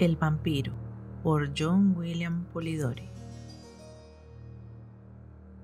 [0.00, 0.72] El vampiro
[1.22, 3.10] por John William Polidori.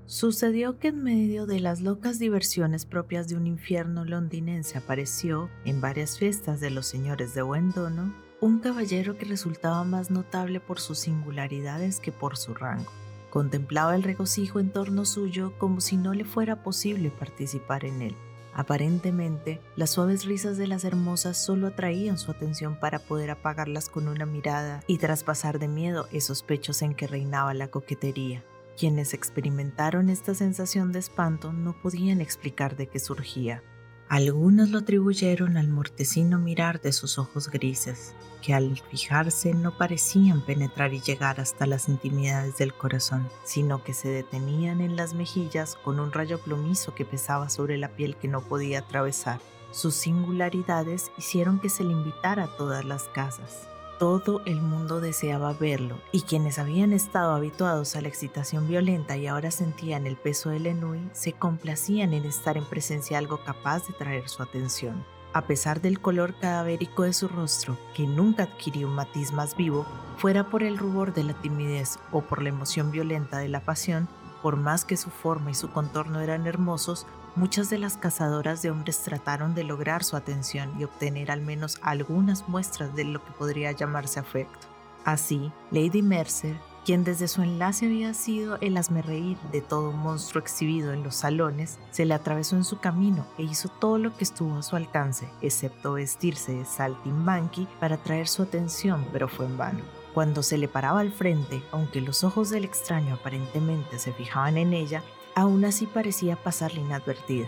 [0.04, 5.80] Sucedió que en medio de las locas diversiones propias de un infierno londinense apareció, en
[5.80, 10.80] varias fiestas de los señores de buen dono, un caballero que resultaba más notable por
[10.80, 12.92] sus singularidades que por su rango.
[13.30, 18.16] Contemplaba el regocijo en torno suyo como si no le fuera posible participar en él.
[18.58, 24.08] Aparentemente, las suaves risas de las hermosas solo atraían su atención para poder apagarlas con
[24.08, 28.42] una mirada y traspasar de miedo esos pechos en que reinaba la coquetería.
[28.74, 33.62] Quienes experimentaron esta sensación de espanto no podían explicar de qué surgía.
[34.08, 40.42] Algunos lo atribuyeron al mortecino mirar de sus ojos grises, que al fijarse no parecían
[40.46, 45.74] penetrar y llegar hasta las intimidades del corazón, sino que se detenían en las mejillas
[45.74, 49.40] con un rayo plomizo que pesaba sobre la piel que no podía atravesar.
[49.72, 55.52] Sus singularidades hicieron que se le invitara a todas las casas, todo el mundo deseaba
[55.52, 60.50] verlo y quienes habían estado habituados a la excitación violenta y ahora sentían el peso
[60.50, 65.04] del enui se complacían en estar en presencia de algo capaz de traer su atención.
[65.32, 69.84] A pesar del color cadavérico de su rostro, que nunca adquirió un matiz más vivo,
[70.16, 74.08] fuera por el rubor de la timidez o por la emoción violenta de la pasión,
[74.42, 77.06] por más que su forma y su contorno eran hermosos,
[77.36, 81.78] Muchas de las cazadoras de hombres trataron de lograr su atención y obtener al menos
[81.82, 84.66] algunas muestras de lo que podría llamarse afecto.
[85.04, 86.56] Así, Lady Mercer,
[86.86, 91.78] quien desde su enlace había sido el asmerreír de todo monstruo exhibido en los salones,
[91.90, 95.28] se le atravesó en su camino e hizo todo lo que estuvo a su alcance,
[95.42, 99.80] excepto vestirse de saltimbanqui para atraer su atención, pero fue en vano.
[100.14, 104.72] Cuando se le paraba al frente, aunque los ojos del extraño aparentemente se fijaban en
[104.72, 105.02] ella,
[105.36, 107.46] aún así parecía pasarle inadvertida.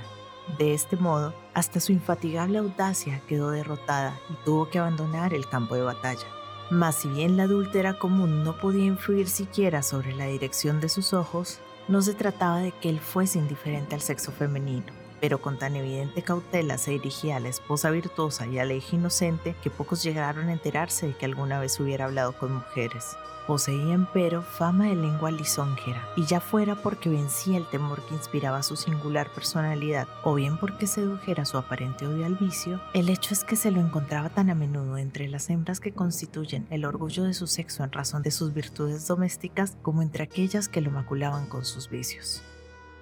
[0.58, 5.74] De este modo, hasta su infatigable audacia quedó derrotada y tuvo que abandonar el campo
[5.74, 6.26] de batalla.
[6.70, 11.14] Mas si bien la adúltera común no podía influir siquiera sobre la dirección de sus
[11.14, 15.76] ojos, no se trataba de que él fuese indiferente al sexo femenino, pero con tan
[15.76, 20.02] evidente cautela se dirigía a la esposa virtuosa y a la hija inocente que pocos
[20.02, 23.16] llegaron a enterarse de que alguna vez hubiera hablado con mujeres.
[23.48, 28.62] Poseía empero fama de lengua lisonjera, y ya fuera porque vencía el temor que inspiraba
[28.62, 33.44] su singular personalidad, o bien porque sedujera su aparente odio al vicio, el hecho es
[33.44, 37.32] que se lo encontraba tan a menudo entre las hembras que constituyen el orgullo de
[37.32, 41.64] su sexo en razón de sus virtudes domésticas como entre aquellas que lo maculaban con
[41.64, 42.42] sus vicios.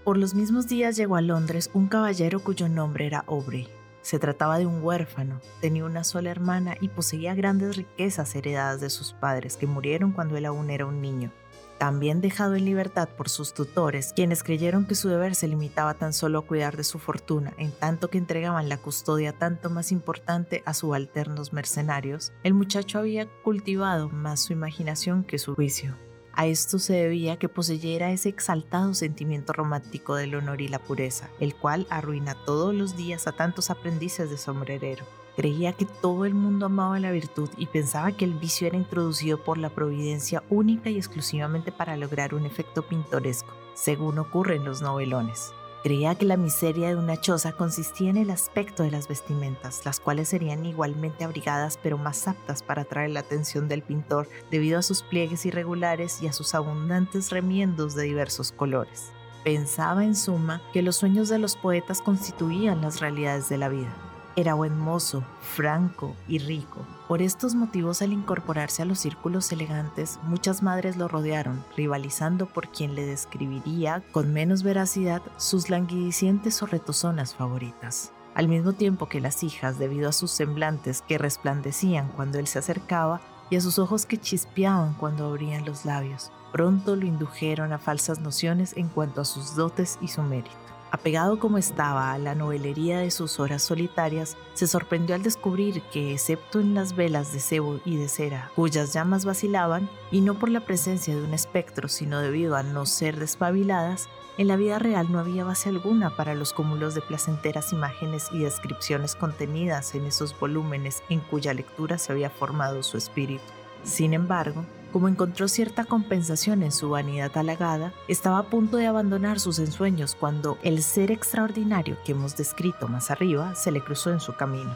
[0.07, 3.69] Por los mismos días llegó a Londres un caballero cuyo nombre era Aubrey,
[4.03, 8.89] se trataba de un huérfano, tenía una sola hermana y poseía grandes riquezas heredadas de
[8.89, 11.33] sus padres que murieron cuando él aún era un niño.
[11.79, 16.13] También dejado en libertad por sus tutores, quienes creyeron que su deber se limitaba tan
[16.13, 20.63] solo a cuidar de su fortuna, en tanto que entregaban la custodia tanto más importante
[20.67, 25.97] a subalternos mercenarios, el muchacho había cultivado más su imaginación que su juicio.
[26.39, 31.31] A esto se debía que poseyera ese exaltado sentimiento romántico del honor y la pureza,
[31.41, 35.07] el cual arruina todos los días a tantos aprendices de sombrerero.
[35.35, 39.43] Creía que todo el mundo amaba la virtud y pensaba que el vicio era introducido
[39.43, 44.83] por la providencia única y exclusivamente para lograr un efecto pintoresco, según ocurre en los
[44.83, 45.55] novelones.
[45.87, 50.01] Creía que la miseria de una choza consistía en el aspecto de las vestimentas, las
[50.01, 54.83] cuales serían igualmente abrigadas pero más aptas para atraer la atención del pintor debido a
[54.83, 59.13] sus pliegues irregulares y a sus abundantes remiendos de diversos colores.
[59.45, 63.95] Pensaba en suma que los sueños de los poetas constituían las realidades de la vida.
[64.39, 66.87] Era buen mozo, franco y rico.
[67.09, 72.69] Por estos motivos, al incorporarse a los círculos elegantes, muchas madres lo rodearon, rivalizando por
[72.69, 78.13] quien le describiría con menos veracidad sus languidecientes o retozonas favoritas.
[78.35, 82.59] Al mismo tiempo que las hijas, debido a sus semblantes que resplandecían cuando él se
[82.59, 87.79] acercaba y a sus ojos que chispeaban cuando abrían los labios, pronto lo indujeron a
[87.79, 90.66] falsas nociones en cuanto a sus dotes y su mérito.
[90.91, 96.13] Apegado como estaba a la novelería de sus horas solitarias, se sorprendió al descubrir que,
[96.13, 100.49] excepto en las velas de cebo y de cera, cuyas llamas vacilaban, y no por
[100.49, 104.09] la presencia de un espectro, sino debido a no ser despabiladas,
[104.39, 108.41] en la vida real no había base alguna para los cúmulos de placenteras imágenes y
[108.41, 113.45] descripciones contenidas en esos volúmenes en cuya lectura se había formado su espíritu.
[113.83, 119.41] Sin embargo, como encontró cierta compensación en su vanidad halagada, estaba a punto de abandonar
[119.41, 124.21] sus ensueños cuando el ser extraordinario que hemos descrito más arriba se le cruzó en
[124.21, 124.75] su camino.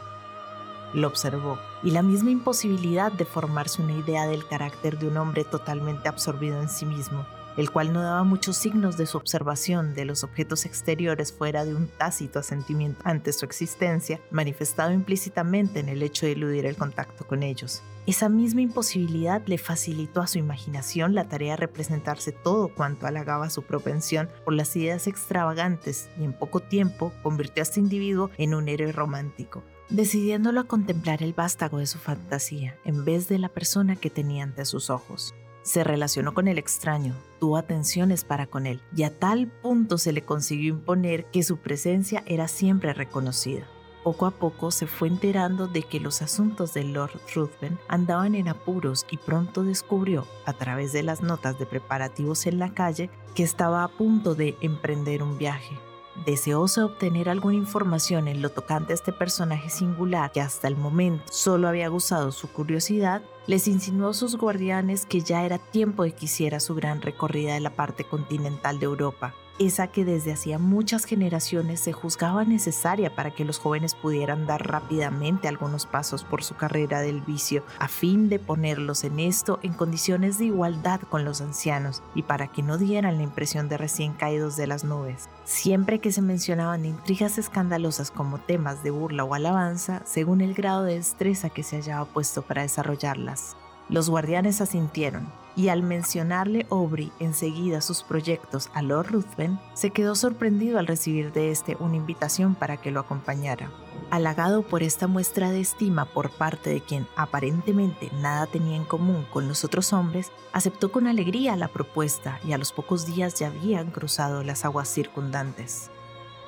[0.93, 5.45] Lo observó, y la misma imposibilidad de formarse una idea del carácter de un hombre
[5.45, 7.25] totalmente absorbido en sí mismo,
[7.61, 11.75] el cual no daba muchos signos de su observación de los objetos exteriores fuera de
[11.75, 17.27] un tácito asentimiento ante su existencia, manifestado implícitamente en el hecho de eludir el contacto
[17.27, 17.83] con ellos.
[18.07, 23.51] Esa misma imposibilidad le facilitó a su imaginación la tarea de representarse todo cuanto halagaba
[23.51, 28.55] su propensión por las ideas extravagantes y en poco tiempo convirtió a este individuo en
[28.55, 33.49] un héroe romántico, decidiéndolo a contemplar el vástago de su fantasía en vez de la
[33.49, 35.35] persona que tenía ante sus ojos.
[35.63, 40.11] Se relacionó con el extraño, tuvo atenciones para con él y a tal punto se
[40.11, 43.67] le consiguió imponer que su presencia era siempre reconocida.
[44.03, 48.47] Poco a poco se fue enterando de que los asuntos de Lord Ruthven andaban en
[48.47, 53.43] apuros y pronto descubrió, a través de las notas de preparativos en la calle, que
[53.43, 55.77] estaba a punto de emprender un viaje.
[56.25, 60.75] Deseoso de obtener alguna información en lo tocante a este personaje singular que hasta el
[60.75, 66.03] momento solo había gustado su curiosidad, les insinuó a sus guardianes que ya era tiempo
[66.03, 70.33] de que hiciera su gran recorrida de la parte continental de Europa, esa que desde
[70.33, 76.23] hacía muchas generaciones se juzgaba necesaria para que los jóvenes pudieran dar rápidamente algunos pasos
[76.23, 80.99] por su carrera del vicio, a fin de ponerlos en esto en condiciones de igualdad
[81.01, 84.83] con los ancianos y para que no dieran la impresión de recién caídos de las
[84.83, 85.29] nubes.
[85.45, 90.83] Siempre que se mencionaban intrigas escandalosas como temas de burla o alabanza, según el grado
[90.83, 93.55] de destreza que se hallaba puesto para desarrollarlas.
[93.91, 100.15] Los guardianes asintieron, y al mencionarle Aubrey enseguida sus proyectos a Lord Ruthven, se quedó
[100.15, 103.69] sorprendido al recibir de este una invitación para que lo acompañara.
[104.09, 109.25] Halagado por esta muestra de estima por parte de quien aparentemente nada tenía en común
[109.29, 113.47] con los otros hombres, aceptó con alegría la propuesta y a los pocos días ya
[113.47, 115.91] habían cruzado las aguas circundantes.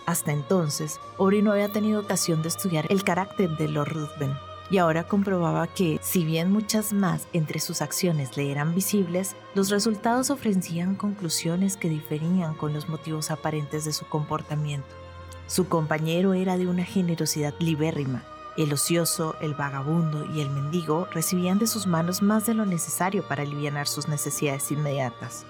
[0.05, 4.33] Hasta entonces, Aubrey no había tenido ocasión de estudiar el carácter de Lord Ruthven,
[4.69, 9.69] y ahora comprobaba que, si bien muchas más entre sus acciones le eran visibles, los
[9.69, 14.87] resultados ofrecían conclusiones que diferían con los motivos aparentes de su comportamiento.
[15.47, 18.23] Su compañero era de una generosidad libérrima.
[18.57, 23.27] El ocioso, el vagabundo y el mendigo recibían de sus manos más de lo necesario
[23.27, 25.45] para aliviar sus necesidades inmediatas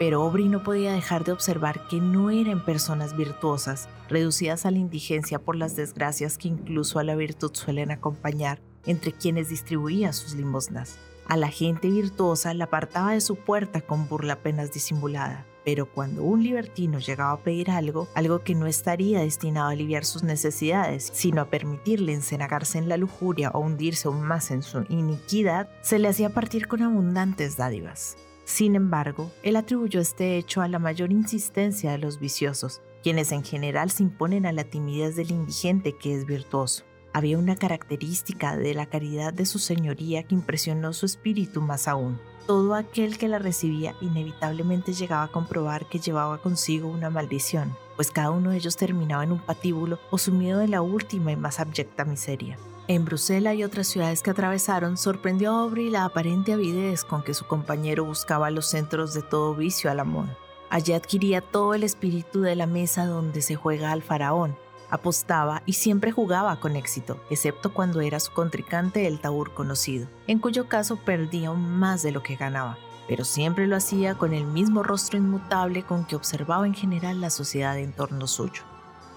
[0.00, 4.78] pero Aubrey no podía dejar de observar que no eran personas virtuosas, reducidas a la
[4.78, 10.32] indigencia por las desgracias que incluso a la virtud suelen acompañar entre quienes distribuía sus
[10.32, 10.98] limosnas.
[11.26, 16.22] A la gente virtuosa la apartaba de su puerta con burla apenas disimulada, pero cuando
[16.22, 21.10] un libertino llegaba a pedir algo, algo que no estaría destinado a aliviar sus necesidades,
[21.12, 25.98] sino a permitirle encenagarse en la lujuria o hundirse aún más en su iniquidad, se
[25.98, 28.16] le hacía partir con abundantes dádivas.
[28.50, 33.44] Sin embargo, él atribuyó este hecho a la mayor insistencia de los viciosos, quienes en
[33.44, 36.82] general se imponen a la timidez del indigente que es virtuoso.
[37.12, 42.20] Había una característica de la caridad de su señoría que impresionó su espíritu más aún.
[42.48, 48.10] Todo aquel que la recibía inevitablemente llegaba a comprobar que llevaba consigo una maldición, pues
[48.10, 51.60] cada uno de ellos terminaba en un patíbulo o sumido en la última y más
[51.60, 52.58] abyecta miseria.
[52.90, 57.34] En Bruselas y otras ciudades que atravesaron, sorprendió a Aubrey la aparente avidez con que
[57.34, 60.36] su compañero buscaba los centros de todo vicio a la moda.
[60.70, 64.56] Allí adquiría todo el espíritu de la mesa donde se juega al faraón,
[64.90, 70.40] apostaba y siempre jugaba con éxito, excepto cuando era su contrincante el taur conocido, en
[70.40, 72.76] cuyo caso perdía más de lo que ganaba,
[73.06, 77.30] pero siempre lo hacía con el mismo rostro inmutable con que observaba en general la
[77.30, 78.62] sociedad en torno suyo.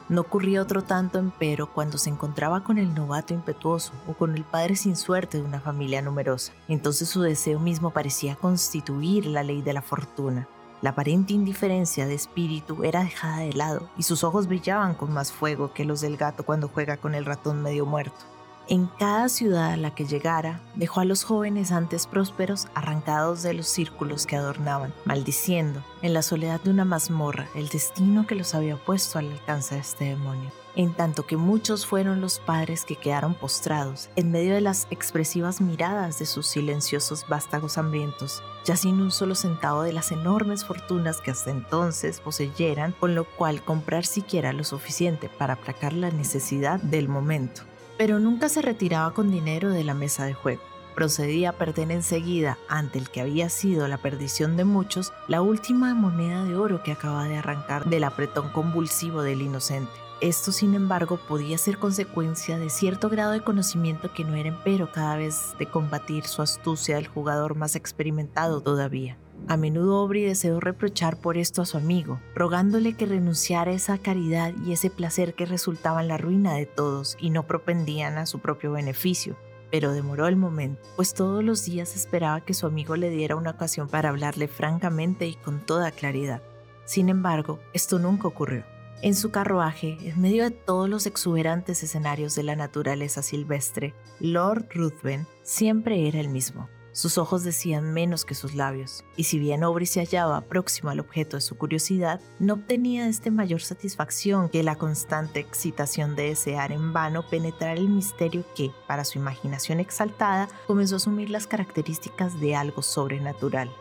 [0.10, 4.44] No ocurría otro tanto empero cuando se encontraba con el novato impetuoso o con el
[4.44, 6.52] padre sin suerte de una familia numerosa.
[6.68, 10.48] Entonces su deseo mismo parecía constituir la ley de la fortuna.
[10.82, 15.32] La aparente indiferencia de espíritu era dejada de lado y sus ojos brillaban con más
[15.32, 18.33] fuego que los del gato cuando juega con el ratón medio muerto.
[18.70, 23.54] En cada ciudad a la que llegara, dejó a los jóvenes antes prósperos arrancados de
[23.54, 28.56] los círculos que adornaban, maldiciendo, en la soledad de una mazmorra, el destino que los
[28.56, 30.50] había puesto al alcance de este demonio.
[30.78, 35.60] En tanto que muchos fueron los padres que quedaron postrados, en medio de las expresivas
[35.60, 41.20] miradas de sus silenciosos vástagos hambrientos, ya sin un solo centavo de las enormes fortunas
[41.20, 46.80] que hasta entonces poseyeran, con lo cual comprar siquiera lo suficiente para aplacar la necesidad
[46.80, 47.64] del momento
[48.04, 50.62] pero nunca se retiraba con dinero de la mesa de juego.
[50.94, 55.94] Procedía a perder enseguida, ante el que había sido la perdición de muchos, la última
[55.94, 59.94] moneda de oro que acaba de arrancar del apretón convulsivo del inocente.
[60.20, 64.92] Esto, sin embargo, podía ser consecuencia de cierto grado de conocimiento que no era empero
[64.92, 69.18] cada vez de combatir su astucia del jugador más experimentado todavía.
[69.48, 73.98] A menudo Aubrey deseó reprochar por esto a su amigo, rogándole que renunciara a esa
[73.98, 78.40] caridad y ese placer que resultaban la ruina de todos y no propendían a su
[78.40, 79.36] propio beneficio,
[79.70, 83.52] pero demoró el momento, pues todos los días esperaba que su amigo le diera una
[83.52, 86.42] ocasión para hablarle francamente y con toda claridad.
[86.86, 88.64] Sin embargo, esto nunca ocurrió.
[89.02, 94.68] En su carruaje, en medio de todos los exuberantes escenarios de la naturaleza silvestre, Lord
[94.74, 96.70] Ruthven siempre era el mismo.
[96.94, 101.00] Sus ojos decían menos que sus labios, y si bien Aubrey se hallaba próximo al
[101.00, 106.72] objeto de su curiosidad, no obtenía este mayor satisfacción que la constante excitación de desear
[106.72, 112.40] en vano penetrar el misterio que, para su imaginación exaltada, comenzó a asumir las características
[112.40, 113.72] de algo sobrenatural.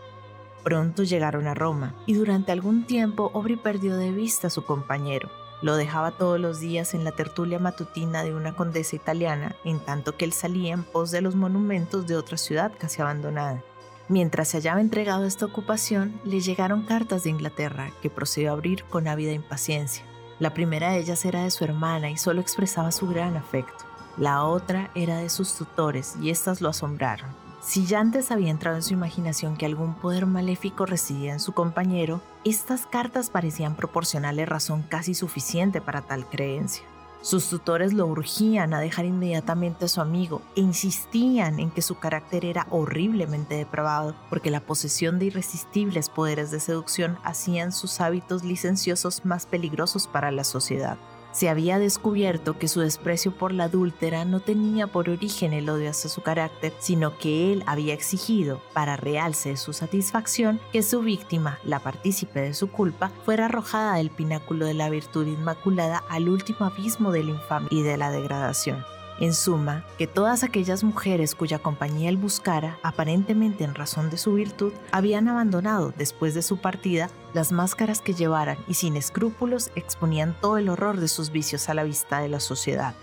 [0.64, 5.28] Pronto llegaron a Roma, y durante algún tiempo Aubrey perdió de vista a su compañero,
[5.62, 10.16] lo dejaba todos los días en la tertulia matutina de una condesa italiana, en tanto
[10.16, 13.62] que él salía en pos de los monumentos de otra ciudad casi abandonada.
[14.08, 18.54] Mientras se hallaba entregado a esta ocupación, le llegaron cartas de Inglaterra que procedió a
[18.54, 20.04] abrir con ávida impaciencia.
[20.38, 23.84] La primera de ellas era de su hermana y solo expresaba su gran afecto.
[24.18, 27.41] La otra era de sus tutores y éstas lo asombraron.
[27.64, 31.52] Si ya antes había entrado en su imaginación que algún poder maléfico residía en su
[31.52, 36.84] compañero, estas cartas parecían proporcionarle razón casi suficiente para tal creencia.
[37.20, 42.00] Sus tutores lo urgían a dejar inmediatamente a su amigo e insistían en que su
[42.00, 48.42] carácter era horriblemente depravado porque la posesión de irresistibles poderes de seducción hacían sus hábitos
[48.42, 50.98] licenciosos más peligrosos para la sociedad.
[51.32, 55.88] Se había descubierto que su desprecio por la adúltera no tenía por origen el odio
[55.88, 61.00] hacia su carácter, sino que él había exigido, para realce de su satisfacción, que su
[61.00, 66.28] víctima, la partícipe de su culpa, fuera arrojada del pináculo de la virtud inmaculada al
[66.28, 68.84] último abismo de la infamia y de la degradación.
[69.22, 74.34] En suma, que todas aquellas mujeres cuya compañía él buscara, aparentemente en razón de su
[74.34, 80.34] virtud, habían abandonado, después de su partida, las máscaras que llevaran y sin escrúpulos exponían
[80.40, 82.96] todo el horror de sus vicios a la vista de la sociedad.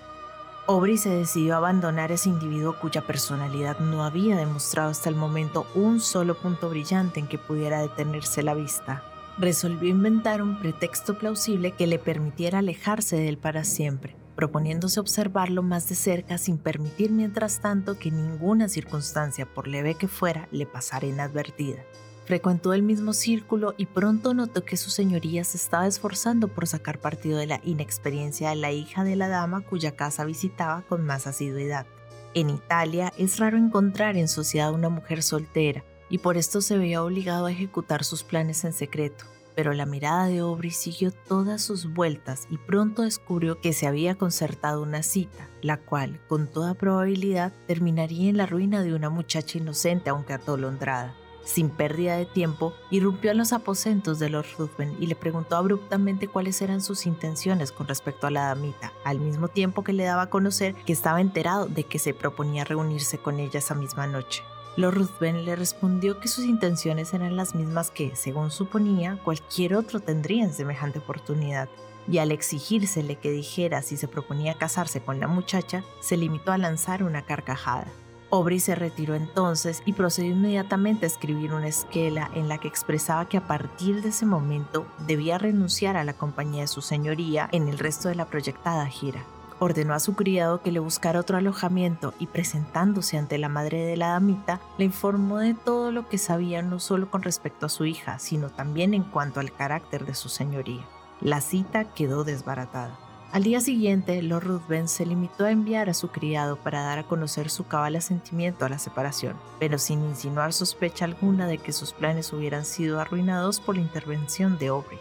[0.68, 5.16] Aubrey se decidió a abandonar a ese individuo cuya personalidad no había demostrado hasta el
[5.16, 9.04] momento un solo punto brillante en que pudiera detenerse la vista.
[9.38, 15.64] Resolvió inventar un pretexto plausible que le permitiera alejarse de él para siempre proponiéndose observarlo
[15.64, 20.66] más de cerca sin permitir mientras tanto que ninguna circunstancia, por leve que fuera, le
[20.66, 21.84] pasara inadvertida.
[22.24, 27.02] Frecuentó el mismo círculo y pronto notó que su señoría se estaba esforzando por sacar
[27.02, 31.28] partido de la inexperiencia de la hija de la dama cuya casa visitaba con más
[31.28, 31.86] asiduidad.
[32.34, 37.04] En Italia es raro encontrar en sociedad una mujer soltera, y por esto se veía
[37.04, 39.26] obligado a ejecutar sus planes en secreto,
[39.60, 44.16] pero la mirada de Aubrey siguió todas sus vueltas y pronto descubrió que se había
[44.16, 49.58] concertado una cita, la cual, con toda probabilidad, terminaría en la ruina de una muchacha
[49.58, 51.14] inocente aunque atolondrada.
[51.44, 56.30] Sin pérdida de tiempo, irrumpió en los aposentos de Lord Ruthven y le preguntó abruptamente
[56.30, 60.22] cuáles eran sus intenciones con respecto a la damita, al mismo tiempo que le daba
[60.22, 64.42] a conocer que estaba enterado de que se proponía reunirse con ella esa misma noche.
[64.80, 70.00] Lord Ruthven le respondió que sus intenciones eran las mismas que, según suponía, cualquier otro
[70.00, 71.68] tendría en semejante oportunidad,
[72.08, 76.58] y al exigírsele que dijera si se proponía casarse con la muchacha, se limitó a
[76.58, 77.88] lanzar una carcajada.
[78.32, 83.28] Aubrey se retiró entonces y procedió inmediatamente a escribir una esquela en la que expresaba
[83.28, 87.68] que a partir de ese momento debía renunciar a la compañía de su señoría en
[87.68, 89.26] el resto de la proyectada gira
[89.60, 93.98] ordenó a su criado que le buscara otro alojamiento y presentándose ante la madre de
[93.98, 97.86] la damita, le informó de todo lo que sabía no solo con respecto a su
[97.86, 100.86] hija, sino también en cuanto al carácter de su señoría.
[101.22, 102.98] La cita quedó desbaratada.
[103.32, 107.04] Al día siguiente, Lord Ruthven se limitó a enviar a su criado para dar a
[107.04, 111.94] conocer su cabal asentimiento a la separación, pero sin insinuar sospecha alguna de que sus
[111.94, 114.98] planes hubieran sido arruinados por la intervención de Aubrey.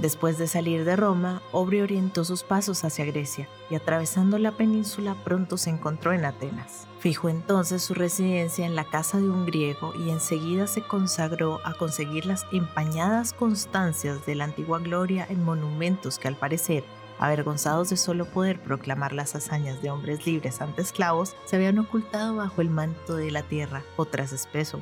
[0.00, 5.16] Después de salir de Roma, Aubrey orientó sus pasos hacia Grecia y atravesando la península
[5.24, 6.86] pronto se encontró en Atenas.
[6.98, 11.72] Fijó entonces su residencia en la casa de un griego y enseguida se consagró a
[11.72, 16.84] conseguir las empañadas constancias de la antigua gloria en monumentos que al parecer,
[17.18, 22.36] avergonzados de solo poder proclamar las hazañas de hombres libres ante esclavos, se habían ocultado
[22.36, 24.78] bajo el manto de la tierra o tras espeso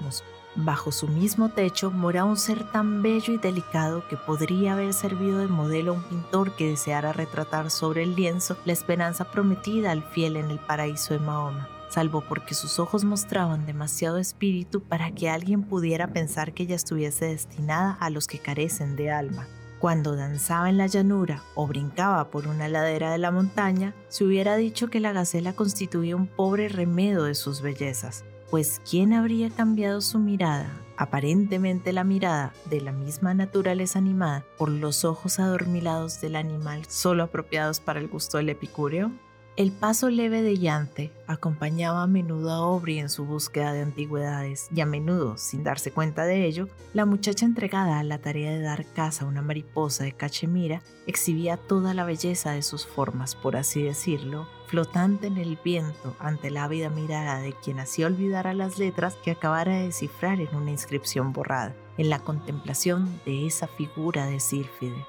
[0.57, 5.39] Bajo su mismo techo moraba un ser tan bello y delicado que podría haber servido
[5.39, 10.05] de modelo a un pintor que deseara retratar sobre el lienzo la esperanza prometida al
[10.05, 15.29] fiel en el paraíso de Mahoma, salvo porque sus ojos mostraban demasiado espíritu para que
[15.29, 19.49] alguien pudiera pensar que ella estuviese destinada a los que carecen de alma.
[19.81, 24.55] Cuando danzaba en la llanura o brincaba por una ladera de la montaña, se hubiera
[24.55, 30.01] dicho que la gacela constituía un pobre remedo de sus bellezas, pues ¿quién habría cambiado
[30.01, 36.37] su mirada, aparentemente la mirada de la misma naturaleza animada, por los ojos adormilados del
[36.37, 39.11] animal solo apropiados para el gusto del epicúreo?
[39.57, 44.67] El paso leve de Yante acompañaba a menudo a Aubrey en su búsqueda de antigüedades
[44.75, 48.61] y a menudo, sin darse cuenta de ello, la muchacha entregada a la tarea de
[48.61, 53.55] dar caza a una mariposa de cachemira exhibía toda la belleza de sus formas, por
[53.55, 58.55] así decirlo, flotante en el viento ante la ávida mirada de quien hacía olvidar a
[58.55, 63.67] las letras que acabara de descifrar en una inscripción borrada, en la contemplación de esa
[63.67, 65.07] figura de Sírfide.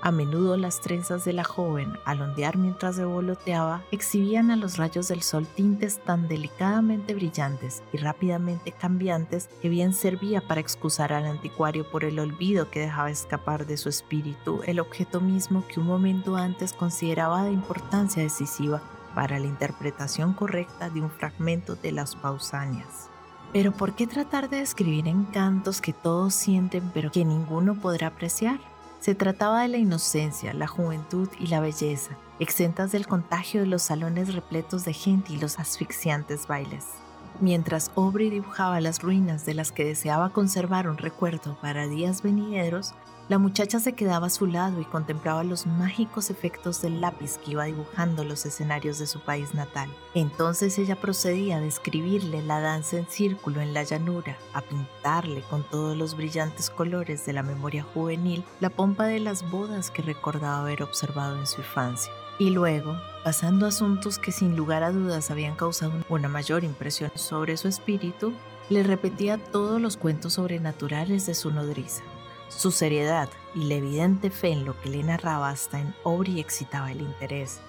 [0.00, 5.08] A menudo las trenzas de la joven, al ondear mientras revoloteaba, exhibían a los rayos
[5.08, 11.26] del sol tintes tan delicadamente brillantes y rápidamente cambiantes que bien servía para excusar al
[11.26, 15.86] anticuario por el olvido que dejaba escapar de su espíritu el objeto mismo que un
[15.86, 18.80] momento antes consideraba de importancia decisiva
[19.16, 23.10] para la interpretación correcta de un fragmento de las Pausanias.
[23.52, 28.60] Pero ¿por qué tratar de describir encantos que todos sienten pero que ninguno podrá apreciar?
[29.00, 33.82] Se trataba de la inocencia, la juventud y la belleza, exentas del contagio de los
[33.82, 36.84] salones repletos de gente y los asfixiantes bailes.
[37.40, 42.94] Mientras Aubrey dibujaba las ruinas de las que deseaba conservar un recuerdo para días venideros,
[43.28, 47.50] la muchacha se quedaba a su lado y contemplaba los mágicos efectos del lápiz que
[47.50, 49.90] iba dibujando los escenarios de su país natal.
[50.14, 55.62] Entonces ella procedía a describirle la danza en círculo en la llanura, a pintarle con
[55.62, 60.60] todos los brillantes colores de la memoria juvenil la pompa de las bodas que recordaba
[60.60, 62.10] haber observado en su infancia.
[62.38, 67.10] Y luego, pasando a asuntos que sin lugar a dudas habían causado una mayor impresión
[67.16, 68.32] sobre su espíritu,
[68.70, 72.02] le repetía todos los cuentos sobrenaturales de su nodriza
[72.48, 76.90] su seriedad y la evidente fe en lo que le narraba hasta en Aubrey excitaba
[76.90, 77.60] el interés,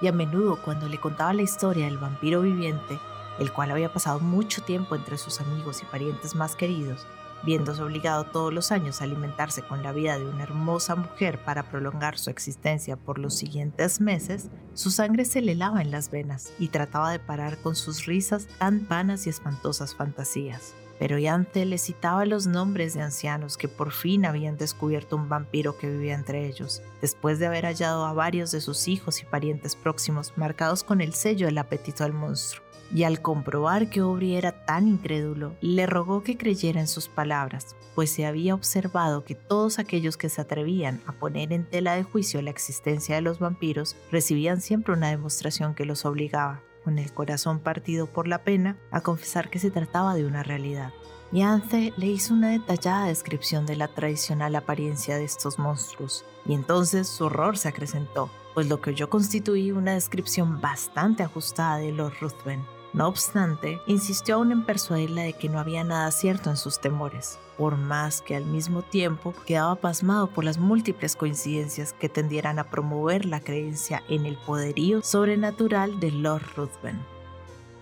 [0.00, 2.98] y a menudo cuando le contaba la historia del vampiro viviente,
[3.38, 7.06] el cual había pasado mucho tiempo entre sus amigos y parientes más queridos,
[7.44, 11.70] viéndose obligado todos los años a alimentarse con la vida de una hermosa mujer para
[11.70, 16.52] prolongar su existencia por los siguientes meses, su sangre se le helaba en las venas
[16.58, 21.78] y trataba de parar con sus risas tan vanas y espantosas fantasías pero Yante le
[21.78, 26.46] citaba los nombres de ancianos que por fin habían descubierto un vampiro que vivía entre
[26.46, 31.00] ellos, después de haber hallado a varios de sus hijos y parientes próximos marcados con
[31.00, 32.64] el sello del apetito al monstruo.
[32.92, 37.76] Y al comprobar que Aubrey era tan incrédulo, le rogó que creyera en sus palabras,
[37.94, 42.02] pues se había observado que todos aquellos que se atrevían a poner en tela de
[42.02, 47.12] juicio la existencia de los vampiros recibían siempre una demostración que los obligaba, con el
[47.12, 50.92] corazón partido por la pena, a confesar que se trataba de una realidad.
[51.30, 57.06] Yance le hizo una detallada descripción de la tradicional apariencia de estos monstruos, y entonces
[57.06, 62.14] su horror se acrecentó, pues lo que yo constituí una descripción bastante ajustada de Lord
[62.20, 66.80] Ruthven no obstante, insistió aún en persuadirla de que no había nada cierto en sus
[66.80, 72.58] temores, por más que al mismo tiempo quedaba pasmado por las múltiples coincidencias que tendieran
[72.58, 76.98] a promover la creencia en el poderío sobrenatural de Lord Ruthven.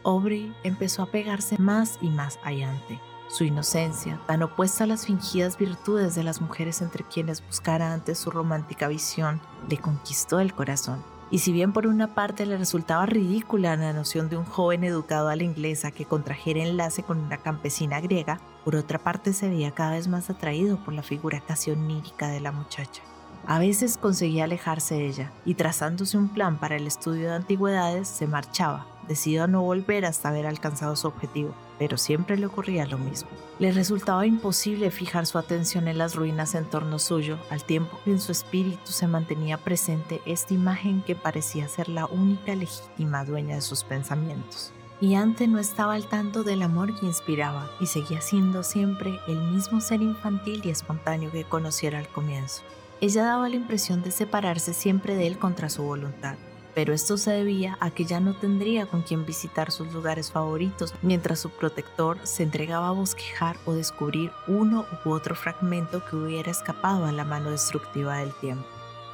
[0.05, 3.01] Aubrey empezó a pegarse más y más allante.
[3.29, 8.19] Su inocencia, tan opuesta a las fingidas virtudes de las mujeres entre quienes buscara antes
[8.19, 13.07] su romántica visión, le conquistó el corazón y si bien por una parte le resultaba
[13.07, 17.39] ridícula la noción de un joven educado a la inglesa que contrajera enlace con una
[17.39, 21.71] campesina griega, por otra parte se veía cada vez más atraído por la figura casi
[21.71, 23.03] onírica de la muchacha.
[23.49, 28.09] A veces conseguía alejarse de ella y trazándose un plan para el estudio de antigüedades
[28.09, 32.87] se marchaba, decidió a no volver hasta haber alcanzado su objetivo, pero siempre le ocurría
[32.87, 33.29] lo mismo.
[33.61, 38.11] Le resultaba imposible fijar su atención en las ruinas en torno suyo, al tiempo que
[38.11, 43.55] en su espíritu se mantenía presente esta imagen que parecía ser la única legítima dueña
[43.55, 44.73] de sus pensamientos.
[45.01, 49.41] Y antes no estaba al tanto del amor que inspiraba y seguía siendo siempre el
[49.53, 52.63] mismo ser infantil y espontáneo que conociera al comienzo.
[53.01, 56.37] Ella daba la impresión de separarse siempre de él contra su voluntad,
[56.75, 60.95] pero esto se debía a que ya no tendría con quien visitar sus lugares favoritos
[61.03, 66.51] mientras su protector se entregaba a bosquejar o descubrir uno u otro fragmento que hubiera
[66.51, 68.67] escapado a la mano destructiva del tiempo.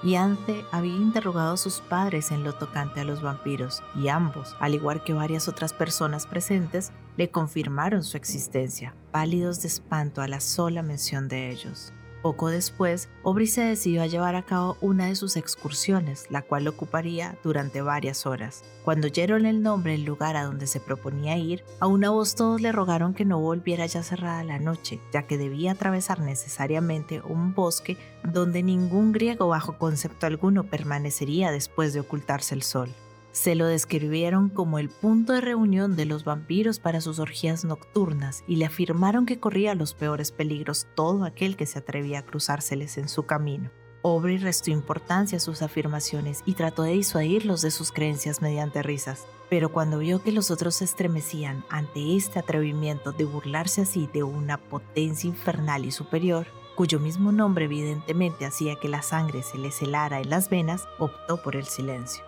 [0.04, 4.56] Y Ante había interrogado a sus padres en lo tocante a los vampiros, y ambos,
[4.58, 10.26] al igual que varias otras personas presentes, le confirmaron su existencia, pálidos de espanto a
[10.26, 11.92] la sola mención de ellos.
[12.22, 16.68] Poco después, Aubrey se decidió a llevar a cabo una de sus excursiones, la cual
[16.68, 18.62] ocuparía durante varias horas.
[18.84, 22.60] Cuando oyeron el nombre del lugar a donde se proponía ir, a una voz todos
[22.60, 27.54] le rogaron que no volviera ya cerrada la noche, ya que debía atravesar necesariamente un
[27.54, 32.94] bosque donde ningún griego bajo concepto alguno permanecería después de ocultarse el sol.
[33.32, 38.44] Se lo describieron como el punto de reunión de los vampiros para sus orgías nocturnas
[38.46, 42.98] y le afirmaron que corría los peores peligros todo aquel que se atrevía a cruzárseles
[42.98, 43.70] en su camino.
[44.04, 49.26] Aubrey restó importancia a sus afirmaciones y trató de disuadirlos de sus creencias mediante risas.
[49.48, 54.24] Pero cuando vio que los otros se estremecían ante este atrevimiento de burlarse así de
[54.24, 59.80] una potencia infernal y superior, cuyo mismo nombre evidentemente hacía que la sangre se les
[59.80, 62.24] helara en las venas, optó por el silencio.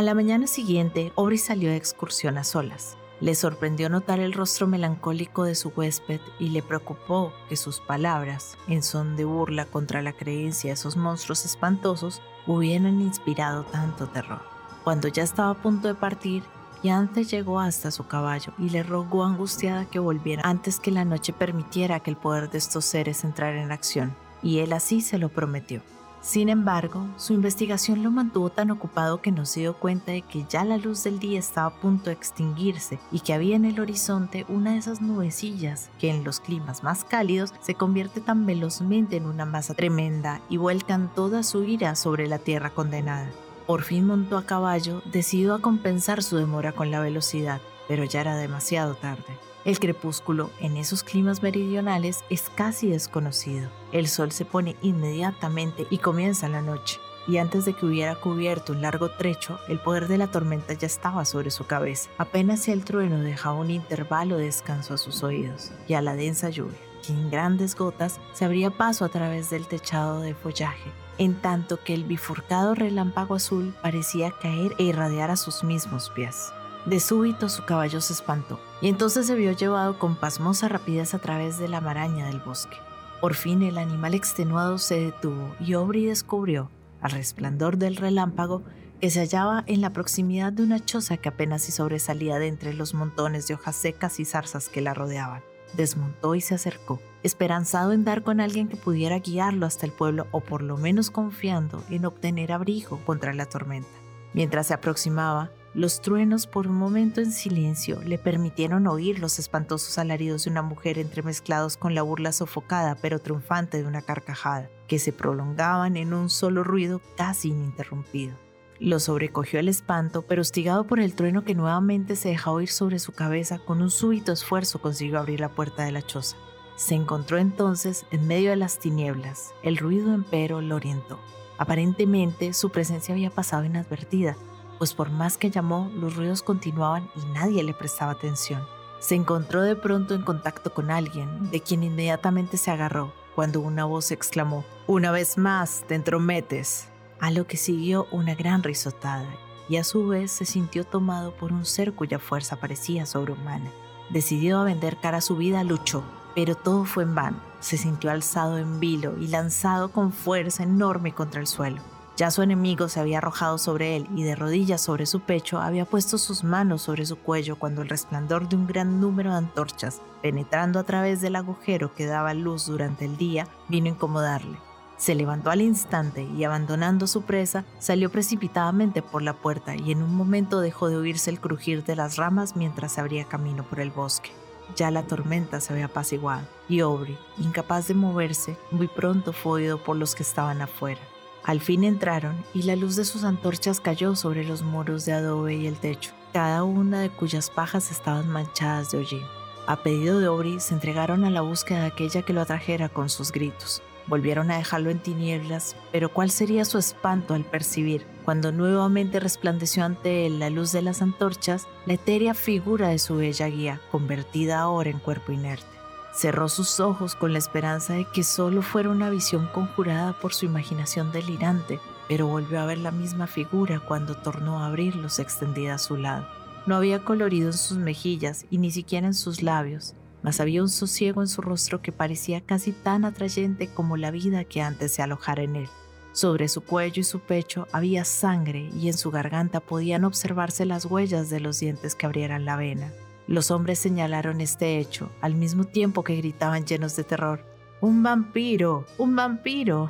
[0.00, 2.96] A la mañana siguiente, Aubrey salió de excursión a solas.
[3.20, 8.56] Le sorprendió notar el rostro melancólico de su huésped y le preocupó que sus palabras,
[8.66, 14.40] en son de burla contra la creencia de esos monstruos espantosos, hubieran inspirado tanto terror.
[14.84, 16.44] Cuando ya estaba a punto de partir,
[16.82, 21.34] Yante llegó hasta su caballo y le rogó angustiada que volviera antes que la noche
[21.34, 25.28] permitiera que el poder de estos seres entrara en acción, y él así se lo
[25.28, 25.82] prometió.
[26.22, 30.44] Sin embargo, su investigación lo mantuvo tan ocupado que no se dio cuenta de que
[30.50, 33.80] ya la luz del día estaba a punto de extinguirse y que había en el
[33.80, 39.16] horizonte una de esas nubecillas que en los climas más cálidos se convierte tan velozmente
[39.16, 43.30] en una masa tremenda y vuelcan toda su ira sobre la tierra condenada.
[43.66, 48.20] Por fin montó a caballo, decidido a compensar su demora con la velocidad, pero ya
[48.20, 49.49] era demasiado tarde.
[49.66, 53.68] El crepúsculo en esos climas meridionales es casi desconocido.
[53.92, 56.98] El sol se pone inmediatamente y comienza la noche.
[57.28, 60.86] Y antes de que hubiera cubierto un largo trecho, el poder de la tormenta ya
[60.86, 62.08] estaba sobre su cabeza.
[62.16, 66.48] Apenas el trueno dejaba un intervalo de descanso a sus oídos y a la densa
[66.48, 71.34] lluvia, que en grandes gotas se abría paso a través del techado de follaje, en
[71.34, 76.50] tanto que el bifurcado relámpago azul parecía caer e irradiar a sus mismos pies.
[76.86, 81.18] De súbito su caballo se espantó, y entonces se vio llevado con pasmosa rapidez a
[81.18, 82.76] través de la maraña del bosque.
[83.20, 86.70] Por fin el animal extenuado se detuvo y Aubrey descubrió,
[87.02, 88.62] al resplandor del relámpago,
[88.98, 92.72] que se hallaba en la proximidad de una choza que apenas se sobresalía de entre
[92.72, 95.42] los montones de hojas secas y zarzas que la rodeaban.
[95.74, 100.26] Desmontó y se acercó, esperanzado en dar con alguien que pudiera guiarlo hasta el pueblo
[100.32, 103.88] o por lo menos confiando en obtener abrigo contra la tormenta.
[104.32, 109.98] Mientras se aproximaba, los truenos por un momento en silencio le permitieron oír los espantosos
[109.98, 114.98] alaridos de una mujer entremezclados con la burla sofocada pero triunfante de una carcajada, que
[114.98, 118.34] se prolongaban en un solo ruido casi ininterrumpido.
[118.80, 122.98] Lo sobrecogió el espanto, pero hostigado por el trueno que nuevamente se dejó oír sobre
[122.98, 126.36] su cabeza, con un súbito esfuerzo consiguió abrir la puerta de la choza.
[126.76, 129.52] Se encontró entonces en medio de las tinieblas.
[129.62, 131.20] El ruido empero lo orientó.
[131.58, 134.34] Aparentemente su presencia había pasado inadvertida,
[134.80, 138.66] pues por más que llamó, los ruidos continuaban y nadie le prestaba atención.
[138.98, 143.84] Se encontró de pronto en contacto con alguien, de quien inmediatamente se agarró, cuando una
[143.84, 146.88] voz exclamó, Una vez más, te entrometes.
[147.20, 149.28] A lo que siguió una gran risotada,
[149.68, 153.70] y a su vez se sintió tomado por un ser cuya fuerza parecía sobrehumana.
[154.08, 156.02] Decidido a vender cara a su vida, luchó,
[156.34, 157.36] pero todo fue en vano.
[157.60, 161.82] Se sintió alzado en vilo y lanzado con fuerza enorme contra el suelo.
[162.20, 165.86] Ya su enemigo se había arrojado sobre él y de rodillas sobre su pecho había
[165.86, 170.02] puesto sus manos sobre su cuello cuando el resplandor de un gran número de antorchas,
[170.20, 174.58] penetrando a través del agujero que daba luz durante el día, vino a incomodarle.
[174.98, 180.02] Se levantó al instante y abandonando su presa, salió precipitadamente por la puerta y en
[180.02, 183.92] un momento dejó de oírse el crujir de las ramas mientras abría camino por el
[183.92, 184.30] bosque.
[184.76, 189.82] Ya la tormenta se había apaciguado y Aubrey, incapaz de moverse, muy pronto fue oído
[189.82, 191.00] por los que estaban afuera.
[191.44, 195.56] Al fin entraron y la luz de sus antorchas cayó sobre los muros de adobe
[195.56, 199.24] y el techo, cada una de cuyas pajas estaban manchadas de hollín.
[199.66, 203.08] A pedido de Aubrey se entregaron a la búsqueda de aquella que lo atrajera con
[203.08, 203.82] sus gritos.
[204.06, 209.84] Volvieron a dejarlo en tinieblas, pero cuál sería su espanto al percibir, cuando nuevamente resplandeció
[209.84, 214.58] ante él la luz de las antorchas, la etérea figura de su bella guía, convertida
[214.58, 215.79] ahora en cuerpo inerte.
[216.20, 220.44] Cerró sus ojos con la esperanza de que solo fuera una visión conjurada por su
[220.44, 225.78] imaginación delirante, pero volvió a ver la misma figura cuando tornó a abrirlos extendida a
[225.78, 226.28] su lado.
[226.66, 230.68] No había colorido en sus mejillas y ni siquiera en sus labios, mas había un
[230.68, 235.00] sosiego en su rostro que parecía casi tan atrayente como la vida que antes se
[235.00, 235.68] alojara en él.
[236.12, 240.84] Sobre su cuello y su pecho había sangre y en su garganta podían observarse las
[240.84, 242.92] huellas de los dientes que abrieran la vena.
[243.30, 247.46] Los hombres señalaron este hecho, al mismo tiempo que gritaban llenos de terror,
[247.80, 248.86] ¡Un vampiro!
[248.98, 249.88] ¡Un vampiro!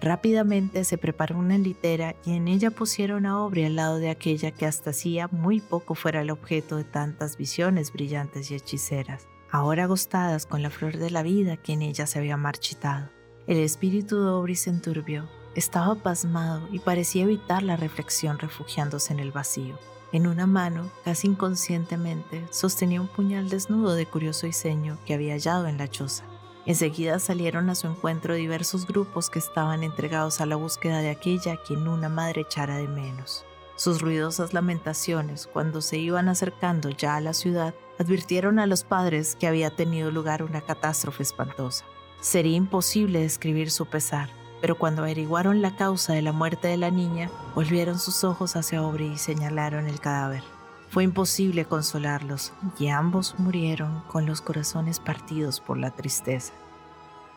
[0.00, 4.52] Rápidamente se preparó una litera y en ella pusieron a Aubrey al lado de aquella
[4.52, 9.84] que hasta hacía muy poco fuera el objeto de tantas visiones brillantes y hechiceras, ahora
[9.84, 13.10] agostadas con la flor de la vida que en ella se había marchitado.
[13.46, 19.20] El espíritu de Aubrey se enturbió, estaba pasmado y parecía evitar la reflexión refugiándose en
[19.20, 19.78] el vacío.
[20.10, 25.66] En una mano, casi inconscientemente, sostenía un puñal desnudo de curioso diseño que había hallado
[25.66, 26.24] en la choza.
[26.64, 31.54] Enseguida salieron a su encuentro diversos grupos que estaban entregados a la búsqueda de aquella
[31.54, 33.44] a quien una madre echara de menos.
[33.76, 39.36] Sus ruidosas lamentaciones, cuando se iban acercando ya a la ciudad, advirtieron a los padres
[39.36, 41.84] que había tenido lugar una catástrofe espantosa.
[42.20, 46.90] Sería imposible describir su pesar, pero cuando averiguaron la causa de la muerte de la
[46.90, 50.42] niña, volvieron sus ojos hacia Aubrey y señalaron el cadáver.
[50.90, 56.52] Fue imposible consolarlos y ambos murieron con los corazones partidos por la tristeza.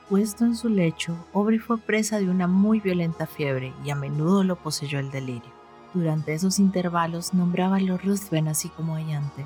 [0.09, 4.43] Puesto en su lecho, Aubrey fue presa de una muy violenta fiebre y a menudo
[4.43, 5.51] lo poseyó el delirio.
[5.93, 9.45] Durante esos intervalos nombraba a los Ruthven así como Ayante,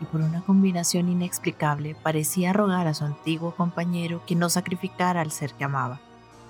[0.00, 5.30] y por una combinación inexplicable parecía rogar a su antiguo compañero que no sacrificara al
[5.30, 6.00] ser que amaba.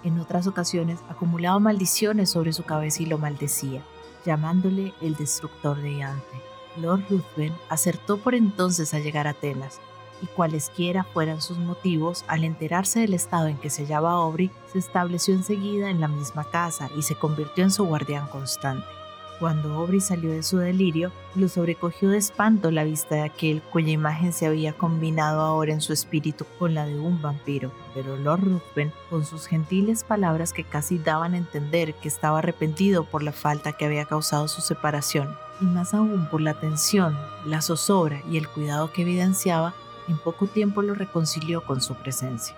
[0.05, 3.83] En otras ocasiones acumulaba maldiciones sobre su cabeza y lo maldecía,
[4.25, 6.43] llamándole el destructor de Ayante.
[6.77, 9.81] Lord Ruthven acertó por entonces a llegar a Atenas,
[10.23, 14.79] y cualesquiera fueran sus motivos, al enterarse del estado en que se hallaba Aubrey, se
[14.79, 18.98] estableció enseguida en la misma casa y se convirtió en su guardián constante.
[19.39, 23.93] Cuando Aubrey salió de su delirio, lo sobrecogió de espanto la vista de aquel cuya
[23.93, 27.71] imagen se había combinado ahora en su espíritu con la de un vampiro.
[27.95, 33.05] Pero Lord Ruthven, con sus gentiles palabras que casi daban a entender que estaba arrepentido
[33.05, 37.63] por la falta que había causado su separación, y más aún por la atención, la
[37.63, 39.73] zozobra y el cuidado que evidenciaba,
[40.09, 42.57] en poco tiempo lo reconcilió con su presencia.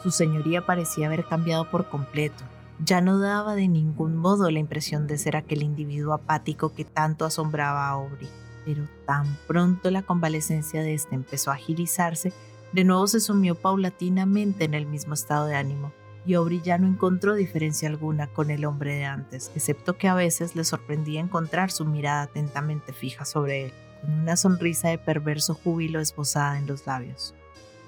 [0.00, 2.44] Su señoría parecía haber cambiado por completo.
[2.84, 7.26] Ya no daba de ningún modo la impresión de ser aquel individuo apático que tanto
[7.26, 8.28] asombraba a Aubrey.
[8.64, 12.32] Pero tan pronto la convalecencia de éste empezó a agilizarse,
[12.72, 15.92] de nuevo se sumió paulatinamente en el mismo estado de ánimo,
[16.24, 20.14] y Aubrey ya no encontró diferencia alguna con el hombre de antes, excepto que a
[20.14, 25.54] veces le sorprendía encontrar su mirada atentamente fija sobre él, con una sonrisa de perverso
[25.54, 27.34] júbilo esbozada en los labios.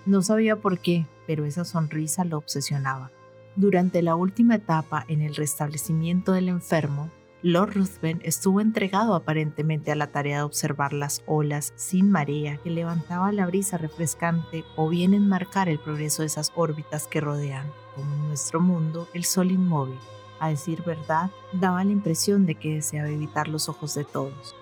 [0.04, 3.10] No sabía por qué, pero esa sonrisa lo obsesionaba.
[3.54, 7.10] Durante la última etapa en el restablecimiento del enfermo,
[7.42, 12.70] Lord Ruthven estuvo entregado aparentemente a la tarea de observar las olas sin marea que
[12.70, 18.14] levantaba la brisa refrescante o bien enmarcar el progreso de esas órbitas que rodean, como
[18.14, 19.98] en nuestro mundo, el sol inmóvil.
[20.40, 24.54] A decir verdad, daba la impresión de que deseaba evitar los ojos de todos.